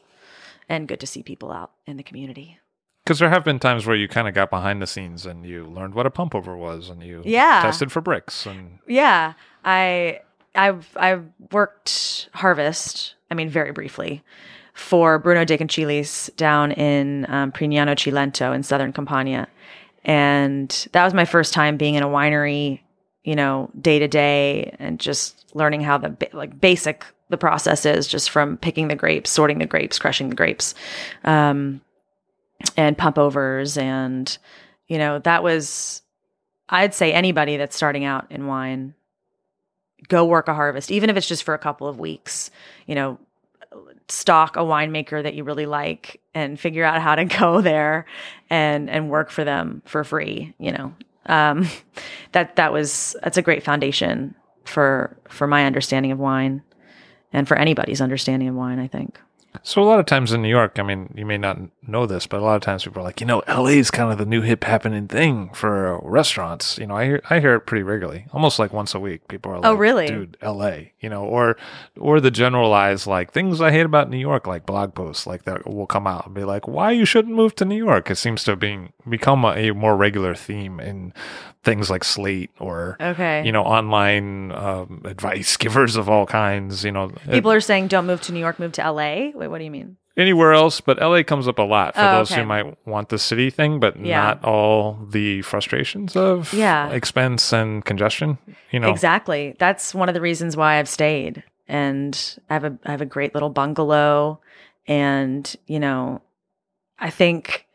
[0.69, 2.60] And good to see people out in the community
[3.08, 5.65] Because there have been times where you kind of got behind the scenes and you
[5.65, 7.62] learned what a pump over was and you Yeah.
[7.62, 10.20] tested for Brix and Yeah, I
[10.54, 13.15] I've I've worked harvest.
[13.32, 14.24] I mean, very briefly
[14.74, 19.48] for Bruno De Conciliis down in um, Prignano Cilento in southern Campania,
[20.04, 22.82] and that was my first time being in a winery.
[23.24, 28.08] You know, day to day, and just learning how the like basic the process is,
[28.08, 30.74] just from picking the grapes, sorting the grapes, crushing the grapes,
[31.26, 31.82] um,
[32.76, 34.38] and pump overs, and
[34.88, 36.02] you know that was
[36.70, 38.93] I'd say anybody that's starting out in wine,
[40.08, 42.52] go work a harvest, even if it's just for a couple of weeks.
[42.86, 43.20] You know,
[44.10, 48.06] stock a winemaker that you really like and figure out how to go there
[48.50, 50.54] and and work for them for free.
[50.60, 50.93] You know,
[51.28, 51.67] um,
[52.34, 56.62] that that was that's a great foundation for for my understanding of wine
[57.32, 58.80] and for anybody's understanding of wine.
[58.80, 59.20] I think.
[59.63, 62.28] So a lot of times in New York, I mean, you may not know this,
[62.28, 64.26] but a lot of times people are like, you know, LA is kind of the
[64.26, 66.78] new hip happening thing for restaurants.
[66.78, 69.28] You know, I hear I hear it pretty regularly, almost like once a week.
[69.28, 70.08] People are like, Oh, really?
[70.08, 71.58] dude, LA." You know, or
[72.00, 75.67] or the generalized like things I hate about New York, like blog posts like that
[75.67, 78.43] will come out and be like, "Why you shouldn't move to New York?" It seems
[78.46, 81.13] to being become a, a more regular theme in
[81.63, 83.46] things like Slate or Okay.
[83.46, 86.84] you know online um, advice givers of all kinds.
[86.84, 89.32] You know, People are saying don't move to New York, move to LA.
[89.34, 89.98] Wait, what do you mean?
[90.20, 92.42] anywhere else, but LA comes up a lot for Oh, those okay.
[92.42, 94.18] who might want the city thing, but Yeah.
[94.24, 96.90] not all the frustrations of Yeah.
[96.90, 98.40] expense and congestion.
[98.72, 99.56] You know, Exactly.
[99.60, 101.44] That's one of the reasons why I've stayed.
[101.68, 104.40] And I have a I have a great little bungalow
[104.88, 106.22] and, you know,
[106.98, 107.68] I think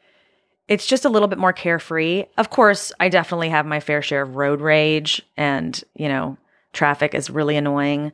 [0.67, 2.25] it's just a little bit more carefree.
[2.39, 6.39] Of course, I definitely have my fair share of road rage and, you know,
[6.73, 8.11] traffic is really annoying.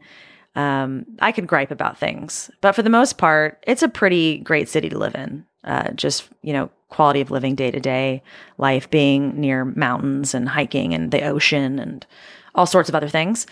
[0.58, 4.68] Um, I could gripe about things, but for the most part, it's a pretty great
[4.68, 5.46] city to live in.
[5.62, 8.22] Uh, just, you know, quality of living day to day
[8.56, 12.06] life, being near mountains and hiking and the ocean and
[12.56, 13.46] all sorts of other things.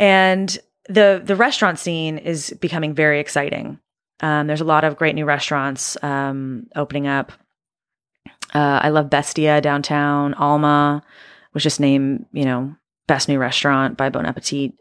[0.00, 3.78] And the the restaurant scene is becoming very exciting.
[4.20, 7.32] Um, there's a lot of great new restaurants um, opening up.
[8.52, 10.34] Uh, I love Bestia downtown.
[10.34, 11.02] Alma
[11.52, 12.74] was just named, you know,
[13.06, 14.72] best new restaurant by Bon Appetit,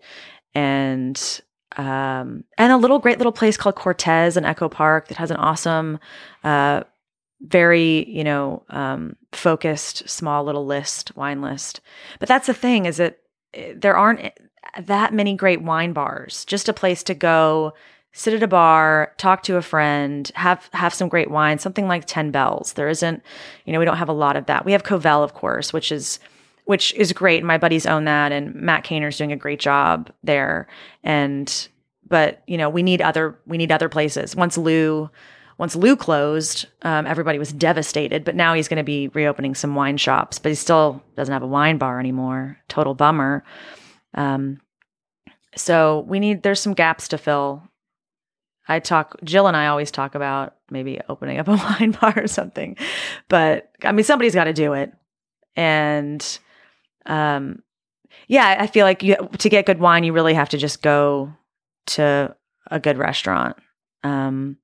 [0.56, 1.42] and
[1.78, 5.38] um, and a little great little place called Cortez in Echo Park that has an
[5.38, 6.00] awesome,
[6.44, 6.84] uh,
[7.42, 11.82] very you know um, focused small little list wine list.
[12.20, 13.20] But that's the thing is that
[13.54, 14.32] eh, there aren't
[14.82, 16.46] that many great wine bars.
[16.46, 17.74] Just a place to go,
[18.12, 21.60] sit at a bar, talk to a friend, have have some great wine.
[21.60, 22.74] Something like Ten Bells.
[22.74, 23.24] There isn't,
[23.66, 24.66] you know, we don't have a lot of that.
[24.66, 26.20] We have Covell, of course, which is
[26.66, 27.44] which is great.
[27.44, 30.68] My buddies own that, and Matt Kaner's doing a great job there.
[31.04, 31.68] And
[32.08, 34.36] but you know, we need other we need other places.
[34.36, 35.10] Once Lou
[35.58, 38.24] once Lou closed, um, everybody was devastated.
[38.24, 41.44] But now he's going to be reopening some wine shops, but he still doesn't have
[41.44, 42.58] a wine bar anymore.
[42.68, 43.44] Total bummer.
[44.14, 44.60] Um,
[45.56, 47.64] so we need there's some gaps to fill.
[48.68, 52.28] I talk Jill and I always talk about maybe opening up a wine bar or
[52.28, 52.78] something.
[53.30, 54.92] But I mean somebody's got to do it.
[55.56, 56.40] And
[57.06, 57.62] um
[58.28, 61.34] yeah, I feel like you to get good wine you really have to just go
[61.88, 62.36] to
[62.70, 63.58] a good restaurant.
[64.04, 64.58] Um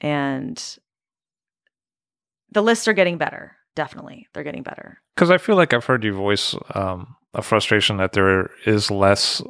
[0.00, 0.78] and
[2.50, 3.56] the lists are getting better.
[3.74, 4.28] Definitely.
[4.34, 5.00] They're getting better.
[5.14, 9.40] because I feel like I've heard you voice um, a frustration that there is less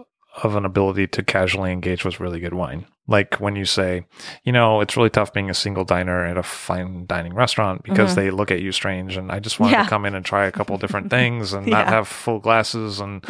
[0.43, 2.87] of an ability to casually engage with really good wine.
[3.09, 4.07] Like when you say,
[4.45, 8.13] you know, it's really tough being a single diner at a fine dining restaurant because
[8.13, 8.15] Mhm.
[8.15, 9.17] they look at you strange.
[9.17, 9.83] And I just wanted Yeah.
[9.85, 13.25] to come in and try a couple different things and not have full glasses and,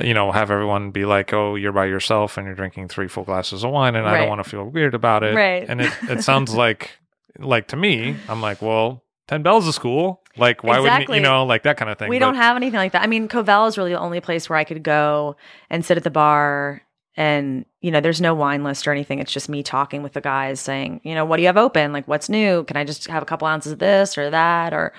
[0.00, 3.24] you know, have everyone be like, oh, you're by yourself and you're drinking three full
[3.24, 3.96] glasses of wine.
[3.96, 5.34] And I don't want to feel weird about it.
[5.34, 5.66] Right.
[5.68, 6.98] And it, it sounds like,
[7.40, 10.22] like to me, I'm like, well, 10 bells is cool.
[10.36, 11.16] Like, why wouldn't Exactly.
[11.18, 12.08] you, you know, like that kind of thing.
[12.08, 13.02] We But- don't have anything like that.
[13.02, 15.34] I mean, Covell is really the only place where I could go
[15.68, 16.82] and sit at the bar
[17.18, 19.18] and, you know, there's no wine list or anything.
[19.18, 21.92] It's just me talking with the guys saying, you know, what do you have open?
[21.92, 22.62] Like what's new?
[22.64, 24.92] Can I just have a couple ounces of this or that or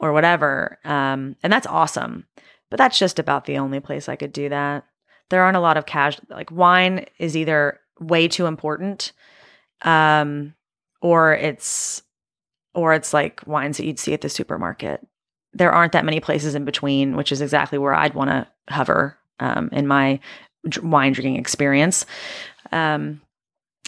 [0.00, 0.78] or whatever?
[0.84, 2.26] Um, and that's awesome.
[2.70, 4.86] But that's just about the only place I could do that.
[5.28, 9.12] There aren't a lot of cash like wine is either way too important
[9.82, 10.54] um
[11.02, 12.02] or it's
[12.74, 15.06] or it's like wines that you'd see at the supermarket
[15.56, 19.18] there aren't that many places in between, which is exactly where I'd want to hover
[19.40, 20.20] um, in my
[20.82, 22.06] wine drinking experience.
[22.72, 23.20] Um,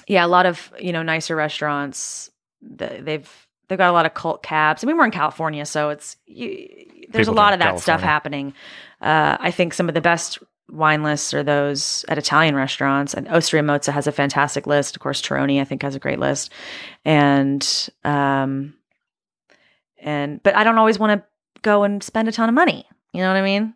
[0.06, 2.30] yeah, a lot of you know nicer restaurants.
[2.62, 3.28] They've
[3.68, 4.82] they've got a lot of cult cabs.
[4.82, 6.68] I mean, we're in California, so it's you,
[7.10, 8.54] there's People a lot of that stuff happening.
[9.00, 10.38] Uh, I think some of the best
[10.70, 14.96] wine lists are those at Italian restaurants, and Osteria Mozza has a fantastic list.
[14.96, 16.52] Of course, Terroni I think has a great list,
[17.04, 18.74] and um,
[20.00, 22.86] and but I don't always want to go and spend a ton of money.
[23.12, 23.74] You know what I mean?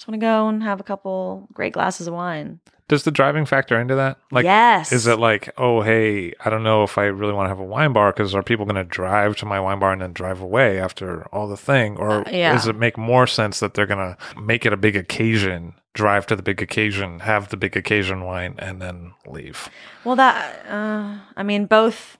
[0.00, 2.58] Just want to go and have a couple great glasses of wine.
[2.88, 4.16] Does the driving factor into that?
[4.30, 7.48] Like, yes, is it like, oh, hey, I don't know if I really want to
[7.50, 10.00] have a wine bar because are people going to drive to my wine bar and
[10.00, 11.98] then drive away after all the thing?
[11.98, 12.54] Or Uh, yeah.
[12.54, 16.24] does it make more sense that they're going to make it a big occasion, drive
[16.28, 19.68] to the big occasion, have the big occasion wine, and then leave?
[20.04, 22.16] Well, that uh, I mean, both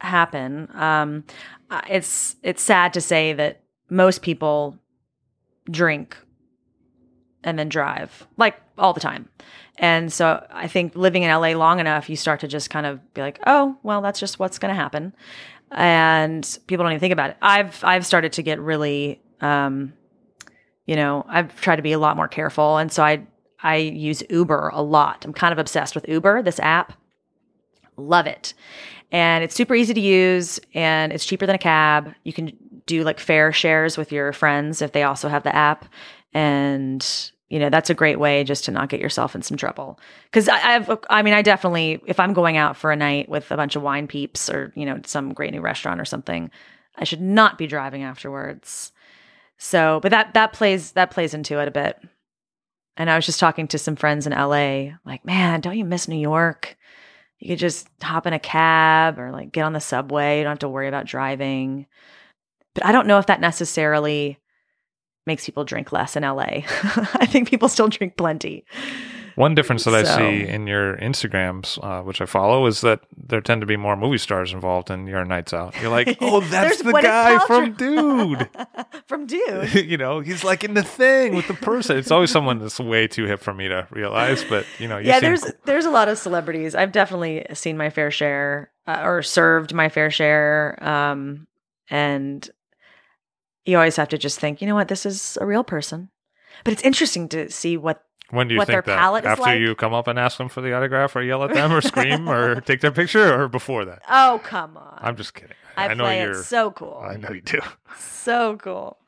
[0.00, 0.68] happen.
[0.74, 1.22] Um,
[1.88, 4.76] it's it's sad to say that most people
[5.70, 6.16] drink
[7.44, 9.28] and then drive like all the time.
[9.78, 13.14] And so I think living in LA long enough, you start to just kind of
[13.14, 15.14] be like, oh, well, that's just what's going to happen.
[15.70, 17.36] And people don't even think about it.
[17.40, 19.94] I've I've started to get really, um,
[20.86, 23.26] you know, I've tried to be a lot more careful, and so I
[23.62, 25.24] I use Uber a lot.
[25.24, 26.92] I'm kind of obsessed with Uber, this app.
[27.96, 28.54] Love it.
[29.12, 32.14] And it's super easy to use and it's cheaper than a cab.
[32.24, 35.84] You can do like fare shares with your friends if they also have the app.
[36.32, 37.06] And,
[37.48, 39.98] you know, that's a great way just to not get yourself in some trouble.
[40.32, 43.50] Cause I, I've, I mean, I definitely, if I'm going out for a night with
[43.50, 46.50] a bunch of wine peeps or, you know, some great new restaurant or something,
[46.96, 48.92] I should not be driving afterwards.
[49.58, 51.98] So, but that, that plays, that plays into it a bit.
[52.96, 56.08] And I was just talking to some friends in LA, like, man, don't you miss
[56.08, 56.76] New York?
[57.38, 60.38] You could just hop in a cab or like get on the subway.
[60.38, 61.86] You don't have to worry about driving.
[62.74, 64.38] But I don't know if that necessarily
[65.26, 66.42] makes people drink less in LA.
[66.44, 68.64] I think people still drink plenty.
[69.34, 73.40] One difference that I see in your Instagrams, uh, which I follow, is that there
[73.40, 75.74] tend to be more movie stars involved in your nights out.
[75.80, 78.48] You're like, oh, that's the guy from Dude.
[79.06, 79.74] From Dude.
[79.74, 81.98] you know, he's like in the thing with the person.
[81.98, 85.08] It's always someone that's way too hip for me to realize, but you know, you
[85.08, 85.52] yeah, there's cool.
[85.64, 86.74] there's a lot of celebrities.
[86.74, 90.82] I've definitely seen my fair share uh, or served my fair share.
[90.82, 91.46] Um,
[91.90, 92.48] and
[93.64, 96.10] you always have to just think, you know what, this is a real person.
[96.64, 99.24] But it's interesting to see what When do you what think their that?
[99.24, 99.60] After like?
[99.60, 102.28] you come up and ask them for the autograph, or yell at them, or scream,
[102.28, 104.02] or take their picture, or before that?
[104.08, 104.98] Oh, come on.
[105.00, 105.56] I'm just kidding.
[105.76, 106.32] I, know play you're.
[106.32, 107.02] it so cool.
[107.02, 107.60] I know you do.
[107.98, 108.98] so cool.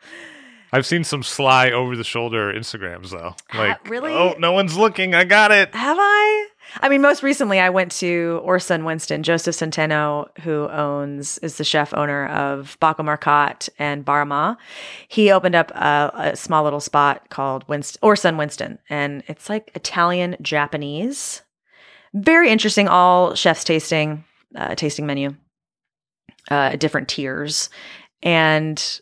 [0.72, 3.34] I've seen some sly over the shoulder Instagrams though.
[3.56, 4.12] Like, really?
[4.12, 5.14] Oh, no one's looking.
[5.14, 5.72] I got it.
[5.74, 6.48] Have I?
[6.80, 11.64] I mean, most recently, I went to Orson Winston, Josef Centeno, who owns is the
[11.64, 14.56] chef owner of Bäco Mercat and Bar Amá.
[15.08, 17.64] He opened up a, a small little spot called
[18.02, 21.42] Orson Winston, and it's like Italian Japanese.
[22.12, 22.88] Very interesting.
[22.88, 24.24] All chefs tasting,
[24.56, 25.36] uh, tasting menu,
[26.50, 27.70] uh, different tiers,
[28.22, 29.00] and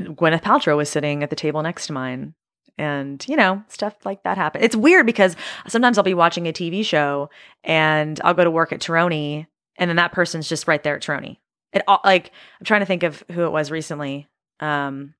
[0.00, 2.34] Gwyneth Paltrow was sitting at the table next to mine.
[2.78, 5.36] And, you know, stuff like that happens It's weird because
[5.68, 7.28] sometimes I'll be watching a TV show
[7.62, 11.02] and I'll go to work at Terroni and then that person's just right there at
[11.02, 11.36] Terroni.
[11.72, 12.30] It all like
[12.60, 14.26] I'm trying to think of who it was recently.
[14.60, 15.14] Um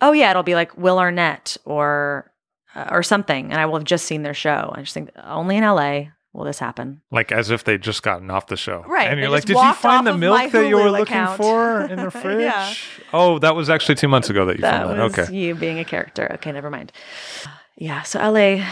[0.00, 2.30] oh yeah, it'll be like Will Arnett or
[2.74, 4.72] uh, or something and I will have just seen their show.
[4.74, 7.00] I just think only in LA will this happen.
[7.10, 8.84] Like as if they'd just gotten off the show.
[8.86, 11.82] Right, And you're like, did you find the milk that you were looking account." for
[11.82, 12.40] in the fridge?
[12.42, 12.74] Yeah.
[13.12, 15.22] Oh, that was actually two months ago that you That found was that.
[15.28, 15.34] Okay.
[15.36, 16.30] you being a character.
[16.34, 16.92] Okay, never mind.
[17.76, 18.64] Yeah, so LA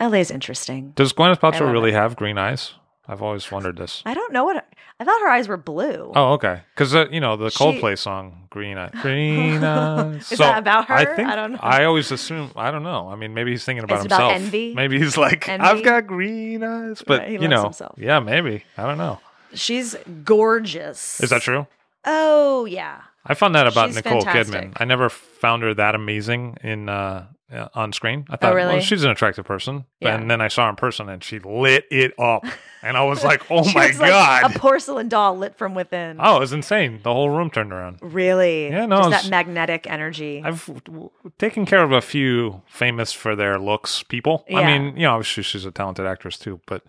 [0.00, 0.92] LA is interesting.
[0.96, 1.94] Does Gwyneth Paltrow really it.
[1.94, 2.74] have green eyes?
[3.06, 4.02] I've always wondered this.
[4.06, 4.66] I don't know what
[4.98, 6.12] I thought her eyes were blue.
[6.14, 6.62] Oh, okay.
[6.74, 10.32] Because uh, you know the She- Coldplay song "Green Eyes." Green Eyes.
[10.32, 10.94] Is that about her?
[10.94, 11.58] I think I don't know.
[11.60, 12.50] I always assume.
[12.56, 13.08] I don't know.
[13.10, 14.42] I mean, maybe he's thinking about Is it about himself.
[14.46, 14.74] envy?
[14.74, 15.66] Maybe he's like, Envy?
[15.66, 17.94] "I've got green eyes," but Right, you know, himself.
[17.98, 18.64] yeah, maybe.
[18.78, 19.20] I don't know.
[19.52, 21.20] She's gorgeous.
[21.20, 21.66] Is that true?
[22.04, 23.02] Oh yeah.
[23.26, 24.72] I found that about She's Nicole fantastic.
[24.72, 24.76] Kidman.
[24.76, 28.26] I never found her that amazing in uh, Uh, on screen.
[28.28, 28.72] I oh, thought, Oh, really?
[28.74, 29.84] well, she's an attractive person.
[30.00, 30.16] Yeah.
[30.16, 32.44] And then I saw her in person, and she lit it up,
[32.82, 36.16] and I was like, "Oh my was like god!" a porcelain doll lit from within.
[36.18, 37.00] oh, it was insane.
[37.04, 37.98] The whole room turned around.
[38.02, 38.68] Really?
[38.70, 40.42] Yeah, no, Just it's- that magnetic energy.
[40.44, 44.44] I've w- taken care of a few famous for their looks people.
[44.52, 46.82] I mean, you know, obviously she's a talented actress too, but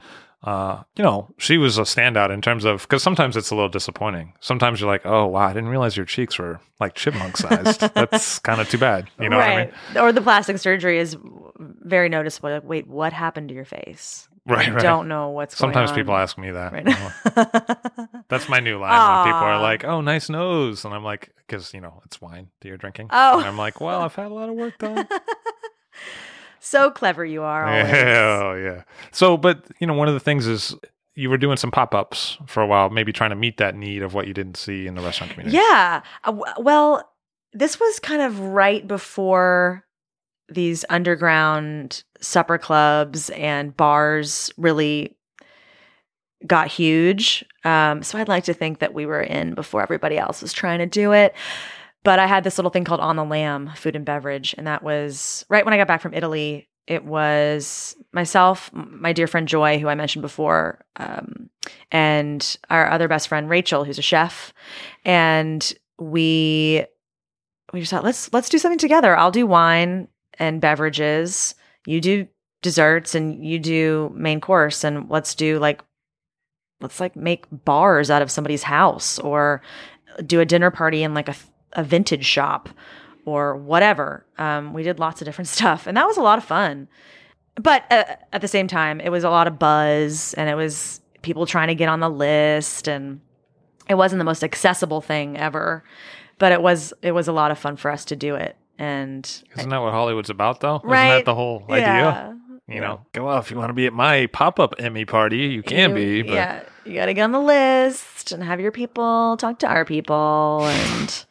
[0.45, 3.69] uh, you know, she was a standout in terms of because sometimes it's a little
[3.69, 4.33] disappointing.
[4.39, 7.79] Sometimes you're like, oh wow, I didn't realize your cheeks were like chipmunk sized.
[7.95, 9.09] That's kind of too bad.
[9.19, 9.69] You know right.
[9.69, 10.03] what I mean?
[10.03, 11.17] Or the plastic surgery is
[11.57, 12.51] very noticeable.
[12.51, 14.27] Like, wait, what happened to your face?
[14.47, 14.83] Right, I right.
[14.83, 16.05] don't know what's Sometimes going on.
[16.05, 16.71] Sometimes people ask me that.
[18.05, 18.23] Right.
[18.29, 21.73] That's my new line when people are like, "Oh, nice nose," and I'm like, "Because
[21.73, 23.39] you know it's wine that you're drinking." Oh.
[23.39, 25.07] and I'm like, "Well, I've had a lot of work done."
[26.59, 27.65] so clever you are.
[27.67, 27.91] Always.
[27.91, 28.83] Yeah, yeah.
[29.11, 30.75] So, but you know, one of the things is
[31.15, 34.13] you were doing some pop-ups for a while, maybe trying to meet that need of
[34.13, 35.57] what you didn't see in the restaurant community.
[35.57, 36.01] Yeah.
[36.25, 37.09] Uh, well,
[37.53, 39.85] this was kind of right before
[40.49, 45.15] these underground supper clubs and bars really
[46.45, 47.43] got huge.
[47.63, 50.79] Um, so I'd like to think that we were in before everybody else was trying
[50.79, 51.33] to do it.
[52.05, 54.83] But I had this little thing called On the Lamb Food and Beverage, and that
[54.83, 56.69] was right when I got back from Italy.
[56.85, 61.49] It was myself, my dear friend Joy, who I mentioned before, um,
[61.91, 64.53] and our other best friend Rachel, who's a chef,
[65.03, 66.85] and we
[67.73, 69.17] we just thought let's let's do something together.
[69.17, 71.55] I'll do wine and beverages.
[71.87, 72.27] You do
[72.61, 75.81] desserts, and you do main course, and let's do like
[76.81, 79.63] let's like make bars out of somebody's house or
[80.23, 81.35] do a dinner party in like a,
[81.75, 82.69] a vintage shop
[83.25, 84.25] or whatever.
[84.37, 86.87] Um, we did lots of different stuff, and that was a lot of fun.
[87.55, 88.03] But uh,
[88.33, 91.67] at the same time, it was a lot of buzz, and it was people trying
[91.69, 93.21] to get on the list, and
[93.87, 95.83] it wasn't the most accessible thing ever.
[96.37, 99.23] But it was it was a lot of fun for us to do it, and
[99.57, 100.77] Isn't that what Hollywood's about, though?
[100.77, 101.85] Isn't that the whole idea?
[101.85, 102.33] yeah,
[102.67, 105.63] You know, go well if you want to be at my pop-up Emmy party, you
[105.63, 106.21] can You- be.
[106.23, 109.67] But yeah, you got to get on the list and have your people talk to
[109.67, 111.25] our people and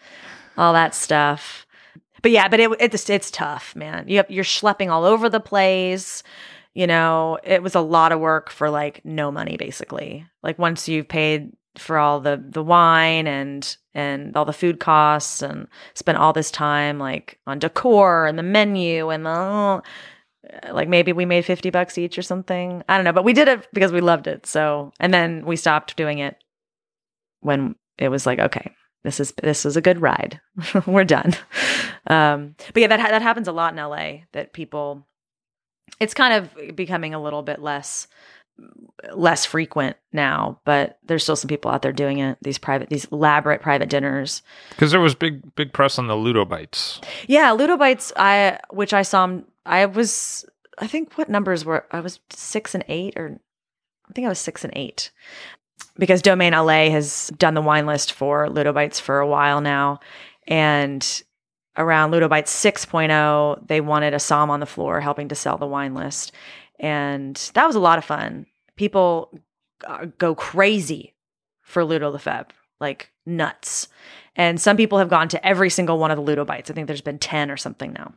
[0.57, 1.67] all that stuff.
[2.23, 4.09] But yeah, but it, it's it's tough, man.
[4.09, 6.23] You have, you're schlepping all over the place.
[6.75, 10.27] You know, it was a lot of work for like no money, basically.
[10.43, 15.43] Like once you've paid for all the the wine and and all the food costs
[15.43, 19.83] and spent all this time like on decor and the menu and the uh,
[20.73, 22.83] like maybe we made 50 bucks each or something.
[22.89, 24.47] I don't know, but we did it because we loved it.
[24.47, 26.37] So, and then we stopped doing it
[27.41, 28.73] when it was like, okay,
[29.05, 30.41] this is this is a good ride.
[30.87, 31.35] We're done.
[32.07, 35.07] Um, but yeah, that ha- that happens a lot in LA that people
[36.01, 38.09] it's kind of becoming a little bit less
[39.15, 42.39] less frequent now, but there's still some people out there doing it.
[42.43, 44.43] These private these elaborate private dinners.
[44.71, 47.01] because there was big big press on the Ludo bites.
[47.27, 49.39] Yeah, Ludo Bites, I which I saw.
[49.67, 50.45] I was
[50.79, 53.41] I think what numbers were I was six and eight or
[54.09, 55.11] I think I was six and eight.
[55.97, 60.01] Because Domaine LA has done the wine list for Ludo Bites for a while now.
[60.49, 61.23] And
[61.77, 65.67] around Ludo Bites 6.0, they wanted a somm on the floor helping to sell the
[65.67, 66.33] wine list.
[66.81, 68.47] And that was a lot of fun.
[68.77, 69.41] People
[69.87, 71.15] uh, go crazy
[71.63, 73.89] for Ludo Lefebvre, like nuts.
[74.37, 76.71] And some people have gone to every single one of the Ludo bites.
[76.71, 78.15] I think there's been 10 or something now.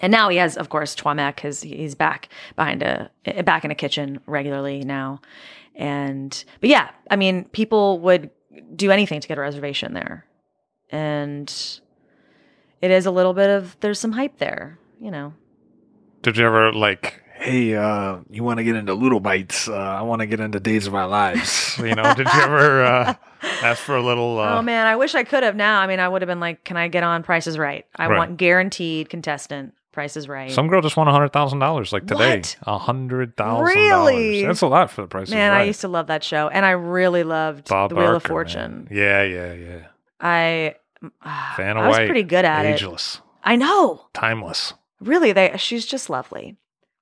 [0.00, 3.10] And now he has, of course, Trois Mec his he's back behind a
[3.42, 5.20] back in a kitchen regularly now.
[5.78, 8.28] And but yeah, I mean, people would
[8.76, 10.26] do anything to get a reservation there.
[10.90, 11.48] And
[12.82, 15.32] it is a little bit of there's some hype there, you know.
[16.22, 19.68] Did you ever like, hey, uh, you want to get into Ludo bites?
[19.68, 21.78] Uh, I want to get into Days of Our Lives.
[21.82, 23.14] you know, did you ever uh,
[23.62, 24.40] ask for a little?
[24.40, 25.80] Uh, oh man, I wish I could have now.
[25.80, 27.86] I mean, I would have been like, can I get on Prices Right?
[27.94, 28.18] I Right.
[28.18, 29.74] want guaranteed contestant.
[29.98, 30.52] Price is Right.
[30.52, 32.40] Some girl just won a hundred thousand dollars like today.
[32.62, 34.46] A hundred thousand Really?
[34.46, 35.28] That's a lot for the price.
[35.28, 35.62] Man, right.
[35.62, 38.86] I used to love that show, and I really loved Bob the Wheel of Fortune.
[38.88, 38.96] man.
[38.96, 39.86] Yeah, yeah, yeah.
[40.20, 40.76] I,
[41.24, 42.74] ah, Vanna I was White, pretty good at it.
[42.74, 44.74] Ageless, I know, timeless.
[45.00, 45.32] really.
[45.32, 46.56] They, she's just lovely,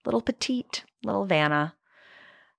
[0.06, 1.74] little petite, little Vanna.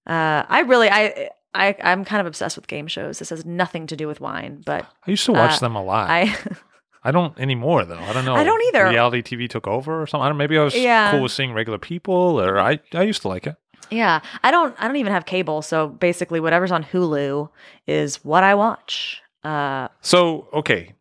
[0.05, 3.17] Uh, I really, I, I, I'm kind of obsessed with game shows.
[3.17, 5.83] This has nothing to do with wine, but I used to watch Uh, them a
[5.83, 6.11] lot.
[6.11, 6.35] I,
[7.07, 7.99] I, don't anymore though.
[7.99, 8.35] I don't know.
[8.35, 8.87] I don't either.
[8.89, 10.25] Reality TV took over or something.
[10.25, 11.11] I don't, maybe I was Yeah.
[11.11, 13.55] cool with seeing regular people, or I I used to like it.
[13.89, 17.49] yeah, I don't, I don't even have cable, so basically, whatever's on Hulu
[17.87, 19.21] is what I watch.
[19.43, 20.93] Uh, So okay,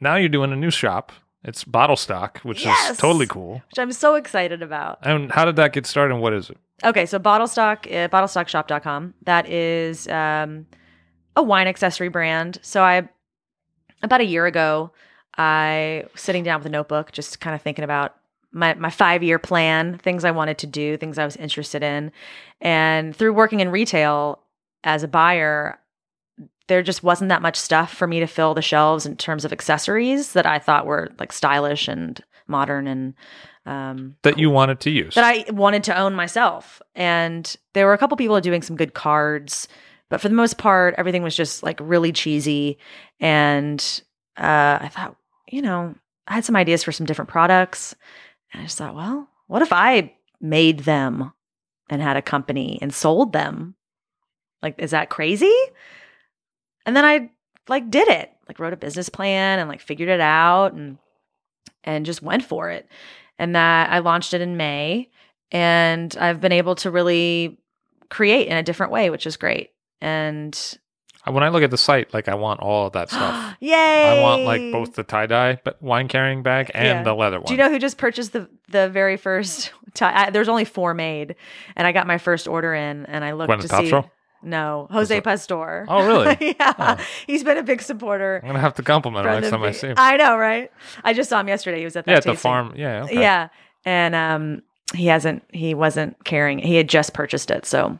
[0.00, 1.12] now you're doing a new shop.
[1.42, 2.90] It's bottle stock, which Yes!
[2.90, 3.62] is totally cool.
[3.70, 4.98] which I'm so excited about.
[5.02, 6.12] And how did that get started?
[6.12, 6.58] And what is it?
[6.84, 9.14] Okay, so bottle stock, uh, bottlestockshop.com.
[9.24, 10.66] That is um,
[11.36, 12.58] a wine accessory brand.
[12.60, 13.08] So I,
[14.02, 14.92] about a year ago,
[15.36, 18.16] I was sitting down with a notebook, just kind of thinking about
[18.52, 22.12] my, my five year plan, things I wanted to do, things I was interested in.
[22.60, 24.40] And through working in retail
[24.84, 25.78] as a buyer,
[26.68, 29.52] there just wasn't that much stuff for me to fill the shelves in terms of
[29.52, 33.14] accessories that I thought were like stylish and modern and
[33.66, 35.14] um, That you wanted to use?
[35.14, 36.80] that I wanted to own myself.
[36.94, 39.68] And there were a couple people doing some good cards,
[40.08, 42.78] but for the most part, everything was just like really cheesy.
[43.20, 44.02] And
[44.36, 45.16] uh, I thought,
[45.50, 45.94] you know,
[46.26, 47.94] I had some ideas for some different products.
[48.52, 51.32] And I just thought, well, what if I made them
[51.88, 53.74] and had a company and sold them?
[54.62, 55.54] Like, is that crazy?
[56.86, 57.30] And then I
[57.68, 60.98] like did it, like wrote a business plan and like figured it out and
[61.84, 62.88] and just went for it
[63.40, 65.08] and that I launched it in May.
[65.50, 67.58] And I've been able to really
[68.10, 69.70] create in a different way, which is great.
[70.02, 70.54] And
[71.26, 73.56] When I look at the site, like I want all of that stuff.
[73.60, 73.74] yay!
[74.18, 77.02] I want like both the tie dye but wine carrying bag and Yeah.
[77.02, 77.46] the leather one.
[77.46, 79.72] Do you know who just purchased the the very first?
[79.94, 81.34] Tie- I, there's only four made,
[81.76, 84.08] and I got my first order in, and I looked Gwyneth to see.
[84.42, 85.84] No, Jose Pastor.
[85.88, 86.54] Oh, really?
[86.58, 86.96] yeah, Oh.
[87.26, 88.40] he's been a big supporter.
[88.42, 89.94] I'm gonna have to compliment him next time I see him.
[89.98, 90.70] I know, right?
[91.04, 91.80] I just saw him yesterday.
[91.80, 92.72] He was at that yeah, at the farm.
[92.76, 93.02] Yeah.
[93.04, 93.20] Okay.
[93.20, 93.48] Yeah,
[93.84, 94.62] and um,
[94.94, 95.42] he hasn't.
[95.52, 96.58] He wasn't carrying.
[96.60, 97.98] He had just purchased it, so.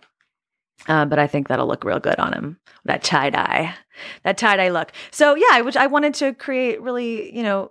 [0.89, 2.59] Uh, but I think that'll look real good on him.
[2.85, 3.74] That tie dye,
[4.22, 4.93] that tie dye look.
[5.11, 7.70] So yeah, I, which I wanted to create really, you know,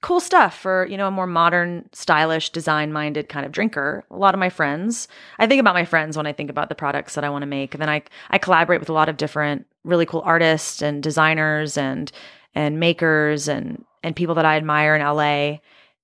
[0.00, 4.04] cool stuff for you know a more modern, stylish, design-minded kind of drinker.
[4.10, 5.06] A lot of my friends,
[5.38, 7.46] I think about my friends when I think about the products that I want to
[7.46, 11.02] make, and then I I collaborate with a lot of different really cool artists and
[11.02, 12.10] designers and
[12.54, 15.58] and makers and and people that I admire in LA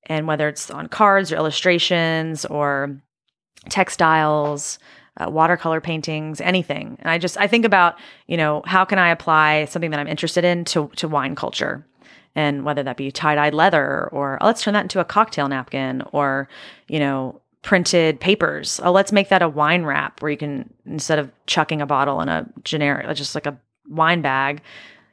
[0.07, 3.01] and whether it's on cards or illustrations or
[3.69, 4.79] textiles
[5.17, 6.97] uh, watercolor paintings anything.
[7.01, 7.97] And i just i think about
[8.27, 11.87] you know how can i apply something that i'm interested in to, to wine culture?
[12.37, 16.03] And whether that be tie-dyed leather or oh, let's turn that into a cocktail napkin
[16.13, 16.49] or
[16.89, 18.81] you know printed papers.
[18.83, 22.21] Oh let's make that a wine wrap where you can instead of chucking a bottle
[22.21, 23.59] in a generic just like a
[23.89, 24.63] wine bag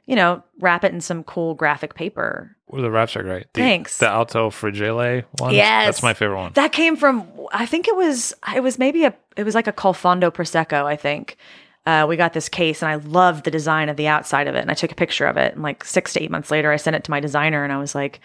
[0.06, 3.52] you know wrap it in some cool graphic paper Well, the wraps are great.
[3.52, 3.98] The, Thanks.
[3.98, 5.54] The Alto Fragile one.
[5.54, 5.86] Yes.
[5.86, 6.52] That's my favorite one.
[6.54, 9.72] That came from I think it was it was maybe a it was like a
[9.72, 11.36] Colfondo Prosecco, I think.
[11.84, 14.60] Uh, we got this case and I loved the design of the outside of it.
[14.60, 15.54] And I took a picture of it.
[15.54, 17.78] And like six to eight months later, I sent it to my designer and I
[17.78, 18.20] was like,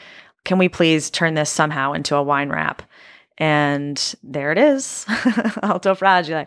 [0.46, 2.84] can we please turn this somehow into a wine wrap?
[3.40, 5.06] And there it is,
[5.64, 6.46] Alto Fragile.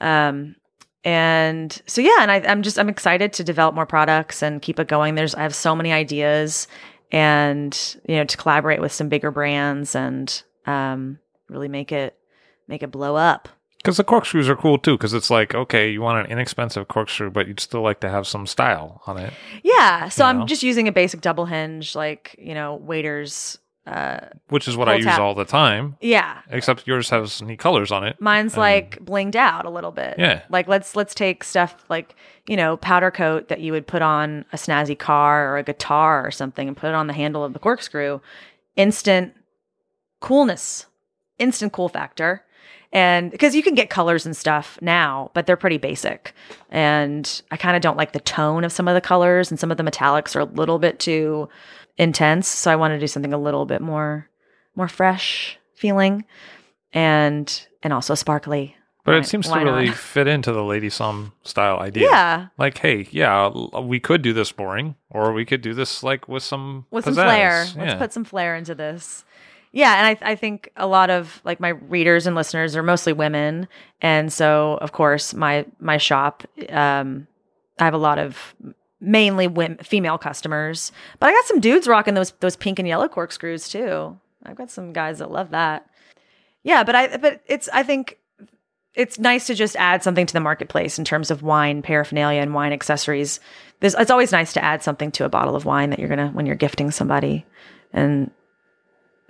[0.00, 0.56] Um,
[1.04, 4.78] and so yeah, and I, I'm just I'm excited to develop more products and keep
[4.78, 5.14] it going.
[5.14, 6.68] There's I have so many ideas,
[7.12, 12.18] and you know to collaborate with some bigger brands and um, really make it
[12.66, 13.48] make it blow up.
[13.76, 14.96] Because the corkscrews are cool too.
[14.96, 18.28] Because it's like, okay, you want an inexpensive corkscrew, but you'd still like to have
[18.28, 19.32] some style on it,
[19.64, 20.46] Yeah, so You I'm know?
[20.46, 23.58] just using a basic double hinge, like you know waiters.
[23.84, 25.18] Uh, which is what I use tap.
[25.18, 25.96] all the time.
[26.00, 28.20] yeah, Except yours has neat colors on it.
[28.20, 30.14] Mine's Um, like blinged out a little bit.
[30.18, 30.42] Yeah.
[30.50, 32.14] Like let's let's take stuff like,
[32.46, 36.24] you know, powder coat that you would put on a snazzy car or a guitar
[36.24, 38.20] or something and put it on the handle of the corkscrew.
[38.76, 39.34] Instant
[40.20, 40.86] coolness.
[41.38, 42.44] Instant cool factor.
[42.94, 46.34] And because you can get colors and stuff now, but they're pretty basic.
[46.70, 49.70] And I kind of don't like the tone of some of the colors and some
[49.70, 51.48] of the metallics are a little bit too
[51.96, 52.48] intense.
[52.48, 54.28] So I want to do something a little bit more
[54.74, 56.24] more fresh feeling
[56.92, 58.76] and and also sparkly.
[59.04, 59.74] But it seems to why not?
[59.74, 62.08] really fit into the Lady Somm style idea.
[62.08, 63.48] Yeah, Like, hey, yeah,
[63.80, 67.14] we could do this boring, or we could do this like with some with some
[67.14, 67.66] flair.
[67.74, 67.82] Yeah.
[67.82, 69.24] Let's put some flair into this.
[69.72, 73.12] Yeah, and I, I think a lot of like my readers and listeners are mostly
[73.12, 73.66] women,
[74.00, 77.26] and so of course my my shop, um,
[77.80, 78.54] I have a lot of
[79.02, 83.08] mainly women, female customers, but I got some dudes rocking those those pink and yellow
[83.08, 84.18] corkscrews too.
[84.44, 85.86] I've got some guys that love that.
[86.62, 88.18] Yeah, but I but it's I think
[88.94, 92.54] it's nice to just add something to the marketplace in terms of wine paraphernalia and
[92.54, 93.40] wine accessories.
[93.80, 96.46] It's always nice to add something to a bottle of wine that you're gonna when
[96.46, 97.44] you're gifting somebody,
[97.92, 98.30] and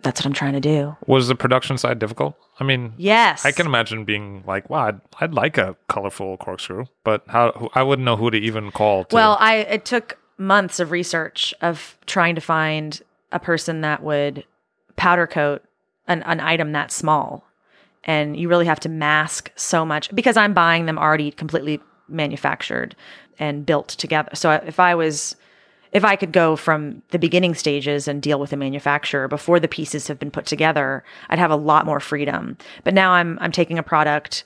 [0.02, 0.96] that's what I'm trying to do.
[1.06, 2.36] Was the production side difficult?
[2.60, 6.86] I mean, Yes, I can imagine being like, wow, I'd, I'd like a colorful corkscrew,
[7.04, 9.04] but how I wouldn't know who to even call.
[9.04, 13.00] To, Well, I it took months of research of trying to find
[13.30, 14.44] a person that would
[14.96, 15.62] powder coat
[16.06, 17.44] an, an item that small.
[18.04, 22.96] And you really have to mask so much because I'm buying them already completely manufactured
[23.38, 24.30] and built together.
[24.34, 25.36] So if I was
[25.92, 29.68] if I could go from the beginning stages and deal with the manufacturer before the
[29.68, 32.56] pieces have been put together, I'd have a lot more freedom.
[32.82, 34.44] But now I'm I'm taking a product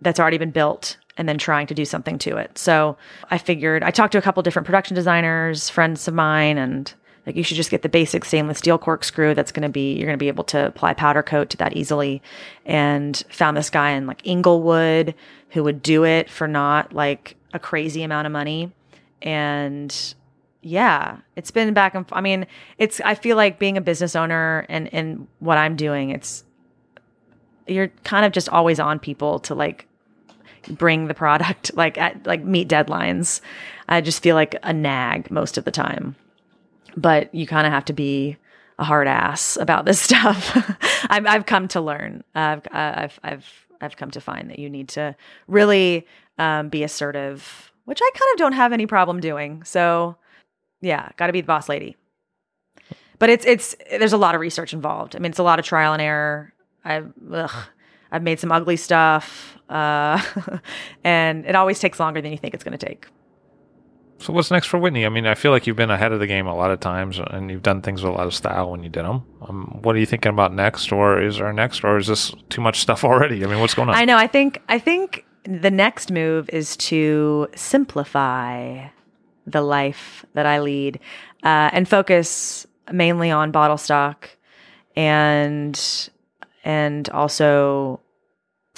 [0.00, 2.58] that's already been built and then trying to do something to it.
[2.58, 2.96] So
[3.30, 6.92] I figured I talked to a couple different production designers, friends of mine, and
[7.26, 10.06] like you should just get the basic stainless steel corkscrew that's going to be you're
[10.06, 12.22] going to be able to apply powder coat to that easily
[12.66, 15.14] and found this guy in like Inglewood
[15.50, 18.72] who would do it for not like a crazy amount of money
[19.20, 20.14] and
[20.62, 22.46] yeah it's been back and i mean
[22.78, 26.44] it's i feel like being a business owner and and what i'm doing it's
[27.66, 29.86] you're kind of just always on people to like
[30.68, 33.40] bring the product like at like meet deadlines.
[33.88, 36.16] I just feel like a nag most of the time.
[36.96, 38.36] But you kind of have to be
[38.78, 40.56] a hard ass about this stuff.
[41.08, 42.24] I've, I've come to learn.
[42.34, 45.16] I've, I've i've i've come to find that you need to
[45.48, 46.06] really
[46.38, 49.64] um, be assertive which i kind of don't have any problem doing.
[49.64, 50.16] So
[50.82, 51.96] yeah got to be the boss lady
[53.18, 55.64] but it's it's there's a lot of research involved i mean it's a lot of
[55.64, 56.52] trial and error
[56.84, 57.02] i
[57.32, 57.66] ugh,
[58.12, 60.22] I've made some ugly stuff, uh,
[61.04, 63.06] and it always takes longer than you think it's going to take.
[64.18, 65.06] So what's next for Whitney?
[65.06, 67.18] I mean, I feel like you've been ahead of the game a lot of times,
[67.18, 69.24] and you've done things with a lot of style when you did them.
[69.40, 72.60] Um, what are you thinking about next, or is there next, or is this too
[72.60, 73.42] much stuff already?
[73.44, 73.94] I mean, what's going on?
[73.94, 74.18] I know.
[74.18, 74.60] I think.
[74.68, 78.88] I think the next move is to simplify
[79.46, 81.00] the life that I lead
[81.42, 84.30] uh, and focus mainly on bottle stock
[84.96, 86.10] and
[86.64, 88.00] and also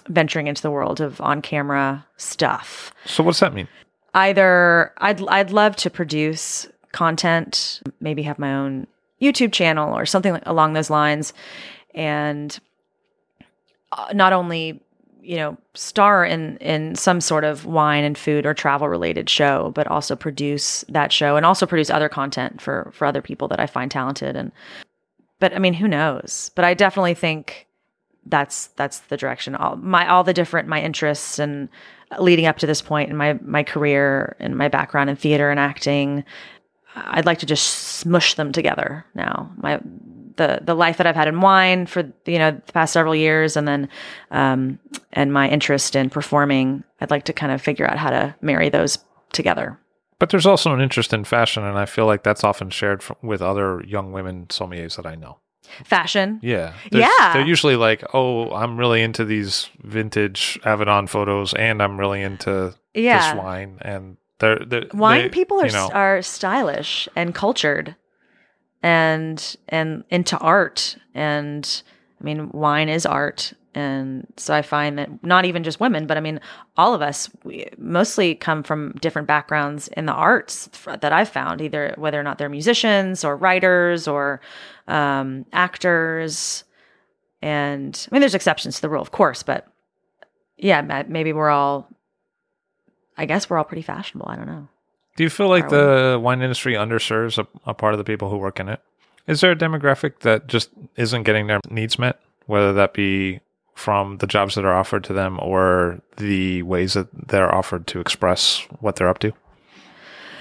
[0.09, 2.93] venturing into the world of on camera stuff.
[3.05, 3.69] So what's that mean?
[4.15, 8.87] Either I'd I'd love to produce content, maybe have my own
[9.21, 11.33] YouTube channel or something along those lines
[11.95, 12.59] and
[13.93, 14.83] uh, not only
[15.25, 19.73] you know star in in some sort of wine and food or travel related show
[19.75, 23.59] but also produce that show and also produce other content for for other people that
[23.59, 24.53] I find talented and
[25.41, 26.51] but I mean who knows?
[26.55, 27.67] But I definitely think
[28.27, 29.55] that's that's the direction.
[29.55, 31.69] All my all the different my interests and
[32.19, 35.61] leading up to this point in my my career and my background in theater and
[35.61, 36.25] acting
[36.97, 39.51] I'd like to just smush them together now.
[39.57, 39.81] My
[40.37, 43.57] the the life that I've had in wine for you know the past several years,
[43.57, 43.89] and then
[44.31, 44.79] um,
[45.13, 46.85] and my interest in performing.
[47.01, 48.99] I'd like to kind of figure out how to marry those
[49.33, 49.79] together.
[50.19, 53.17] But there's also an interest in fashion, and I feel like that's often shared from,
[53.23, 55.39] with other young women sommeliers that I know.
[55.85, 57.33] Fashion, yeah, yeah.
[57.33, 62.75] They're usually like, "Oh, I'm really into these vintage Avedon photos, and I'm really into
[62.93, 63.35] yeah.
[63.35, 67.97] this wine." And they're, they're wine they, people are you know, are stylish and cultured
[68.85, 70.97] and and into art.
[71.15, 71.83] And
[72.21, 73.55] i mean wine is art.
[73.75, 76.39] And so i find that not even just women but i mean
[76.77, 77.29] all of us
[77.77, 82.39] mostly come from different backgrounds in the arts that i've found either whether or not
[82.39, 84.41] they're musicians or writers or
[84.87, 86.63] um, actors.
[87.43, 89.67] And i mean there's exceptions to the rule of course but
[90.57, 91.89] yeah maybe we're all
[93.17, 94.29] i guess we're all pretty fashionable.
[94.29, 94.69] I don't know
[95.17, 98.37] do you feel like the wine industry underserves a, a, part of the people who
[98.37, 98.81] work in it?
[99.27, 103.41] Is there a demographic that just isn't getting their needs met, whether that be
[103.75, 108.01] from the jobs that are offered to them or the ways that they're offered to
[108.01, 109.33] express what they're up to?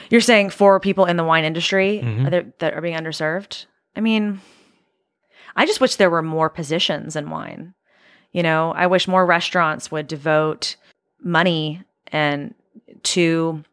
[0.09, 2.29] You're saying for people in the wine industry mm-hmm.
[2.29, 3.65] that, that are being underserved?
[3.95, 4.41] I mean,
[5.55, 7.73] I just wish there were more positions in wine.
[8.31, 10.75] You know, I wish more restaurants would devote
[11.23, 12.53] money and
[13.03, 13.63] to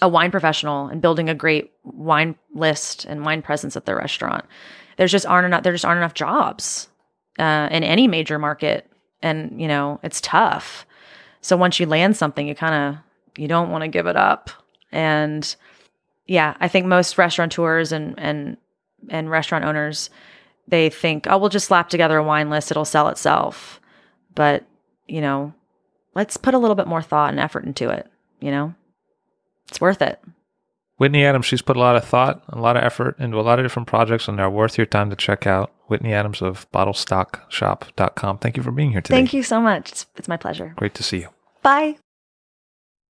[0.00, 4.44] a wine professional and building a great wine list and wine presence at their restaurant.
[4.96, 5.62] There's just aren't enough.
[5.62, 6.88] There just aren't enough jobs
[7.38, 8.90] uh, in any major market,
[9.22, 10.86] and you know it's tough.
[11.40, 14.50] So once you land something, you kind of you don't want to give it up.
[14.90, 15.54] And
[16.26, 18.56] yeah, I think most restaurateurs and and
[19.08, 20.10] and restaurant owners
[20.68, 23.80] they think, oh, we'll just slap together a wine list; it'll sell itself.
[24.34, 24.64] But
[25.06, 25.52] you know,
[26.14, 28.10] let's put a little bit more thought and effort into it.
[28.40, 28.74] You know.
[29.72, 30.20] It's worth it.
[30.98, 33.58] Whitney Adams, she's put a lot of thought, a lot of effort into a lot
[33.58, 35.72] of different projects, and they're worth your time to check out.
[35.86, 38.36] Whitney Adams of bottlestockshop.com.
[38.36, 39.16] Thank you for being here today.
[39.16, 39.92] Thank you so much.
[39.92, 40.74] It's, it's my pleasure.
[40.76, 41.28] Great to see you.
[41.62, 41.96] Bye.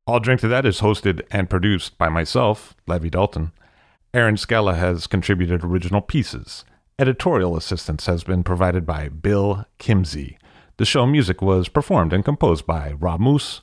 [0.07, 3.51] All Drink to That is hosted and produced by myself, Levi Dalton.
[4.15, 6.65] Erin Scala has contributed original pieces.
[6.97, 10.37] Editorial assistance has been provided by Bill Kimsey.
[10.77, 13.63] The show music was performed and composed by Rob Moose